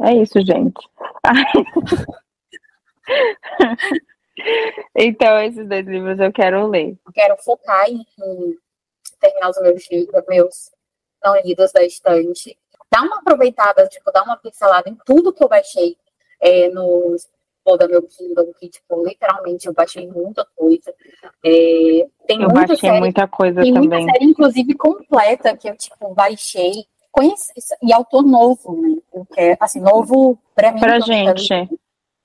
[0.01, 0.79] É isso, gente.
[4.95, 6.97] Então, esses dois livros eu quero ler.
[7.13, 8.57] Quero focar em, em
[9.19, 10.71] terminar os meus livros, meus
[11.23, 12.57] não lidos da estante.
[12.91, 15.95] Dar uma aproveitada, tipo, dar uma pincelada em tudo que eu baixei
[16.41, 17.15] é, no
[17.77, 20.91] da meu Kindle, que, tipo, literalmente eu baixei muita coisa.
[21.45, 23.89] É, tem eu muita baixei série, muita coisa tem também.
[23.89, 26.85] muita série, inclusive, completa, que eu, tipo, baixei.
[27.11, 27.51] Conheci,
[27.83, 28.97] e autor novo, né?
[29.13, 30.79] Eu quero, assim, novo pra mim.
[30.79, 31.69] Pra gente.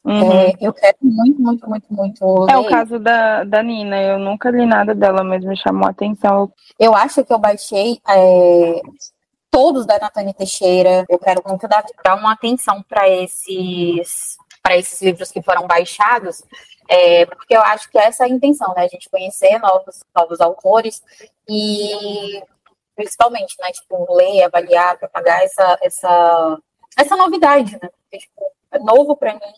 [0.05, 0.33] Uhum.
[0.33, 2.47] É, eu quero muito, muito, muito, muito.
[2.51, 4.01] É o caso da, da Nina.
[4.03, 6.53] Eu nunca li nada dela, mas me chamou a atenção.
[6.79, 8.83] Eu acho que eu baixei é,
[9.51, 11.07] todos da Natane Teixeira.
[11.09, 16.43] Eu quero muito dar, dar uma atenção para esses para esses livros que foram baixados,
[16.89, 18.85] é, porque eu acho que essa é a intenção, né?
[18.85, 21.03] A gente conhecer novos, novos autores
[21.47, 22.43] e
[22.97, 23.71] principalmente, né?
[23.73, 26.59] Tipo, ler, avaliar, propagar essa, essa,
[26.97, 27.91] essa novidade, né?
[27.91, 28.43] Porque, tipo,
[28.73, 29.53] é novo para mim,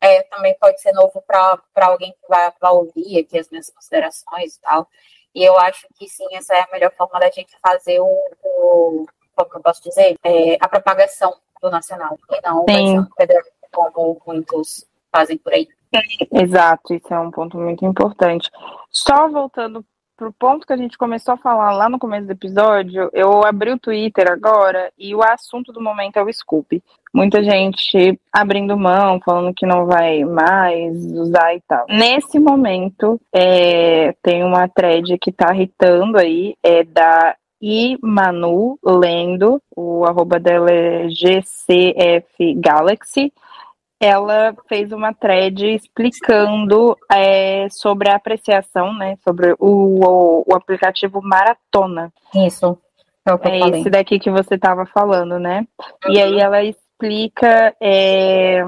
[0.00, 4.56] é, também pode ser novo para alguém que vai, vai ouvir aqui as minhas considerações
[4.56, 4.88] e tal.
[5.34, 9.06] E eu acho que sim, essa é a melhor forma da gente fazer o, o
[9.34, 11.32] como eu posso dizer, é, a propagação
[11.62, 13.06] do nacional, e não sim.
[13.72, 15.68] como muitos fazem por aí.
[16.32, 18.50] Exato, isso é um ponto muito importante.
[18.90, 19.84] Só voltando
[20.16, 23.70] pro ponto que a gente começou a falar lá no começo do episódio, eu abri
[23.70, 26.82] o Twitter agora e o assunto do momento é o Scoop.
[27.14, 31.86] Muita gente abrindo mão, falando que não vai mais usar e tal.
[31.88, 39.60] Nesse momento, é, tem uma thread que tá irritando aí, é da e Manu lendo,
[39.74, 43.32] o arroba dela é GCF Galaxy
[44.00, 51.20] ela fez uma thread explicando é, sobre a apreciação, né, sobre o, o, o, aplicativo
[51.20, 52.12] Maratona.
[52.34, 52.78] Isso.
[53.26, 55.66] É, é esse daqui que você estava falando, né?
[56.06, 56.12] Uhum.
[56.12, 56.38] E aí uhum.
[56.38, 56.62] ela
[56.98, 58.64] explica é,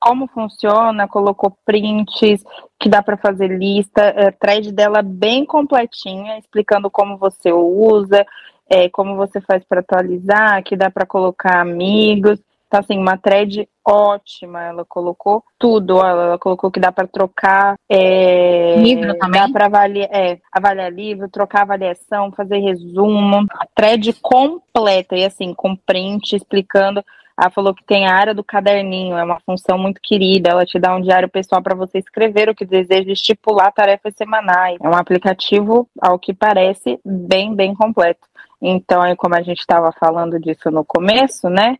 [0.00, 2.42] como funciona, colocou prints,
[2.78, 8.26] que dá para fazer lista, a thread dela bem completinha, explicando como você usa,
[8.68, 12.40] é, como você faz para atualizar, que dá para colocar amigos.
[12.66, 14.62] Então, assim, uma thread ótima.
[14.62, 15.98] Ela colocou tudo.
[16.00, 17.76] Ela, ela colocou que dá para trocar.
[17.88, 19.40] É, livro também?
[19.40, 23.46] Dá para avaliar, é, avaliar livro, trocar avaliação, fazer resumo.
[23.52, 25.16] A thread completa.
[25.16, 27.02] E assim, com print explicando.
[27.38, 30.50] Ela falou que tem a área do caderninho, é uma função muito querida.
[30.50, 34.76] Ela te dá um diário pessoal para você escrever o que deseja, estipular tarefas semanais.
[34.82, 38.26] É um aplicativo, ao que parece, bem, bem completo.
[38.60, 41.76] Então, aí, como a gente estava falando disso no começo, né?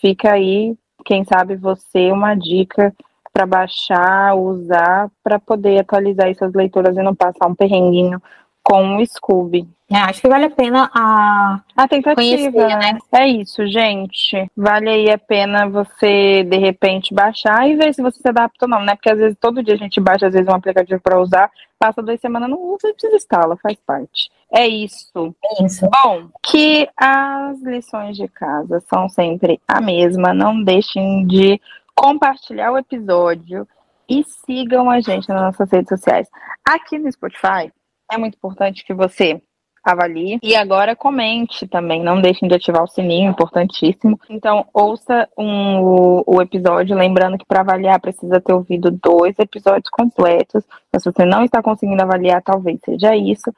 [0.00, 2.92] Fica aí, quem sabe você, uma dica
[3.32, 8.20] para baixar, usar, para poder atualizar essas leituras e não passar um perrenguinho
[8.68, 9.66] com o Scooby.
[9.90, 12.52] É, acho que vale a pena a, a tentativa.
[12.52, 12.98] Conhecer, né?
[13.10, 14.46] É isso, gente.
[14.54, 18.68] Vale aí a pena você, de repente, baixar e ver se você se adapta ou
[18.68, 18.94] não, né?
[18.94, 22.02] Porque às vezes todo dia a gente baixa, às vezes, um aplicativo para usar, passa
[22.02, 24.30] duas semanas, não usa e precisa instalar, faz parte.
[24.52, 25.34] É isso.
[25.42, 25.88] É isso.
[25.88, 30.34] Bom, que as lições de casa são sempre a mesma.
[30.34, 31.58] Não deixem de
[31.94, 33.66] compartilhar o episódio
[34.06, 36.28] e sigam a gente nas nossas redes sociais.
[36.62, 37.72] Aqui no Spotify,
[38.10, 39.40] é muito importante que você
[39.84, 42.02] avalie e agora comente também.
[42.02, 44.18] Não deixem de ativar o sininho, importantíssimo.
[44.28, 49.88] Então, ouça um, o, o episódio, lembrando que para avaliar precisa ter ouvido dois episódios
[49.90, 50.64] completos.
[50.92, 53.52] Mas se você não está conseguindo avaliar, talvez seja isso.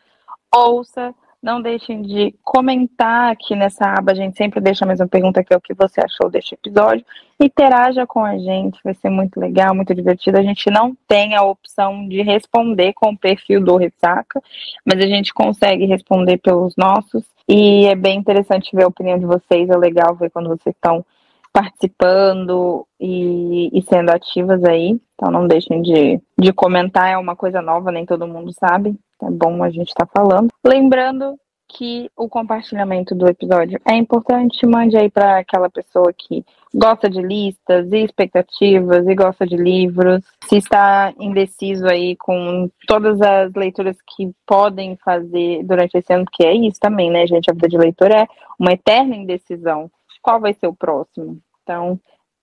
[0.55, 4.12] Ouça não deixem de comentar aqui nessa aba.
[4.12, 7.05] A gente sempre deixa a mesma pergunta que é o que você achou deste episódio.
[7.41, 10.38] Interaja com a gente, vai ser muito legal, muito divertido.
[10.38, 14.43] A gente não tem a opção de responder com o perfil do Ressaca,
[14.84, 17.24] mas a gente consegue responder pelos nossos.
[17.49, 19.70] E é bem interessante ver a opinião de vocês.
[19.70, 21.05] É legal ver quando vocês estão
[21.53, 25.01] participando e, e, sendo ativas aí.
[25.14, 28.95] Então não deixem de, de comentar, é uma coisa nova, nem todo mundo sabe.
[29.22, 30.48] É bom a gente estar tá falando.
[30.64, 31.38] Lembrando
[31.72, 36.44] que o compartilhamento do episódio é importante, mande aí para aquela pessoa que
[36.74, 40.24] gosta de listas e expectativas e gosta de livros.
[40.48, 46.44] Se está indeciso aí com todas as leituras que podem fazer durante esse ano, que
[46.44, 47.50] é isso também, né, gente?
[47.50, 48.26] A vida de leitor é
[48.58, 49.90] uma eterna indecisão
[50.22, 51.38] qual vai ser o próximo.
[51.62, 51.98] Então,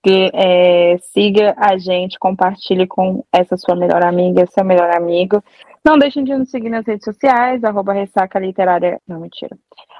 [0.07, 5.43] que, é, siga a gente, compartilhe com essa sua melhor amiga, seu melhor amigo.
[5.83, 9.01] Não deixem de nos seguir nas redes sociais, arroba Ressaca Literária.
[9.05, 9.57] Não, mentira.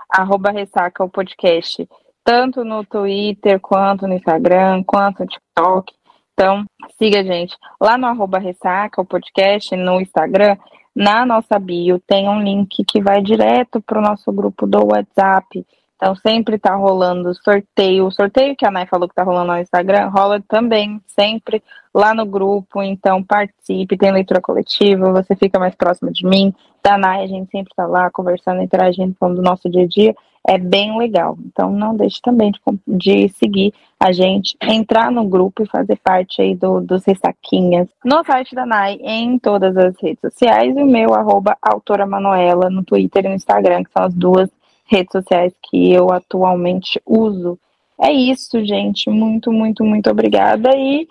[0.10, 1.86] Arroba Ressaca o podcast,
[2.24, 5.94] tanto no Twitter, quanto no Instagram, quanto no TikTok.
[6.32, 6.64] Então,
[6.98, 10.56] siga a gente lá no arroba Ressaca, o podcast, no Instagram.
[10.96, 15.66] Na nossa bio tem um link que vai direto para o nosso grupo do WhatsApp
[15.98, 18.06] então sempre tá rolando sorteio.
[18.06, 21.62] O sorteio que a Nai falou que tá rolando no Instagram rola também, sempre
[21.94, 22.84] lá no grupo.
[22.84, 26.54] Então participe, tem leitura coletiva, você fica mais próximo de mim.
[26.84, 30.16] Da Nai, a gente sempre tá lá conversando, interagindo, falando do nosso dia a dia.
[30.48, 31.36] É bem legal.
[31.48, 36.40] Então não deixe também de, de seguir a gente, entrar no grupo e fazer parte
[36.40, 40.86] aí do, dos ressaquinhas no site da Nai, em todas as redes sociais, e o
[40.86, 44.48] meu, arroba autora Manuela, no Twitter e no Instagram, que são as duas
[44.88, 47.60] redes sociais que eu atualmente uso.
[48.00, 49.10] É isso, gente.
[49.10, 51.08] Muito, muito, muito obrigada e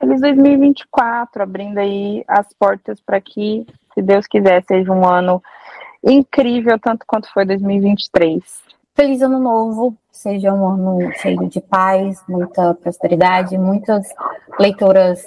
[0.00, 5.42] feliz 2024, abrindo aí as portas para que, se Deus quiser, seja um ano
[6.04, 8.42] incrível, tanto quanto foi 2023.
[8.94, 14.08] Feliz ano novo, seja um ano cheio de paz, muita prosperidade, muitas
[14.58, 15.24] leituras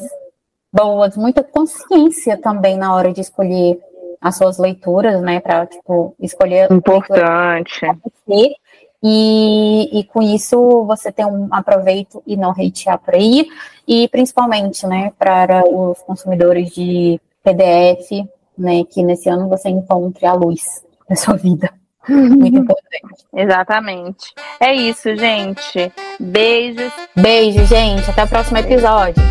[0.72, 3.80] boas, muita consciência também na hora de escolher
[4.22, 7.86] as suas leituras, né, para tipo escolher importante
[9.08, 13.48] e, e com isso você tem um aproveito e não hatear por aí
[13.88, 20.34] e principalmente, né, para os consumidores de PDF, né, que nesse ano você encontre a
[20.34, 21.70] luz na sua vida.
[22.08, 23.26] Muito importante.
[23.34, 24.34] Exatamente.
[24.60, 25.92] É isso, gente.
[26.20, 26.94] Beijos.
[27.16, 28.10] Beijo, gente.
[28.10, 29.24] Até o próximo episódio.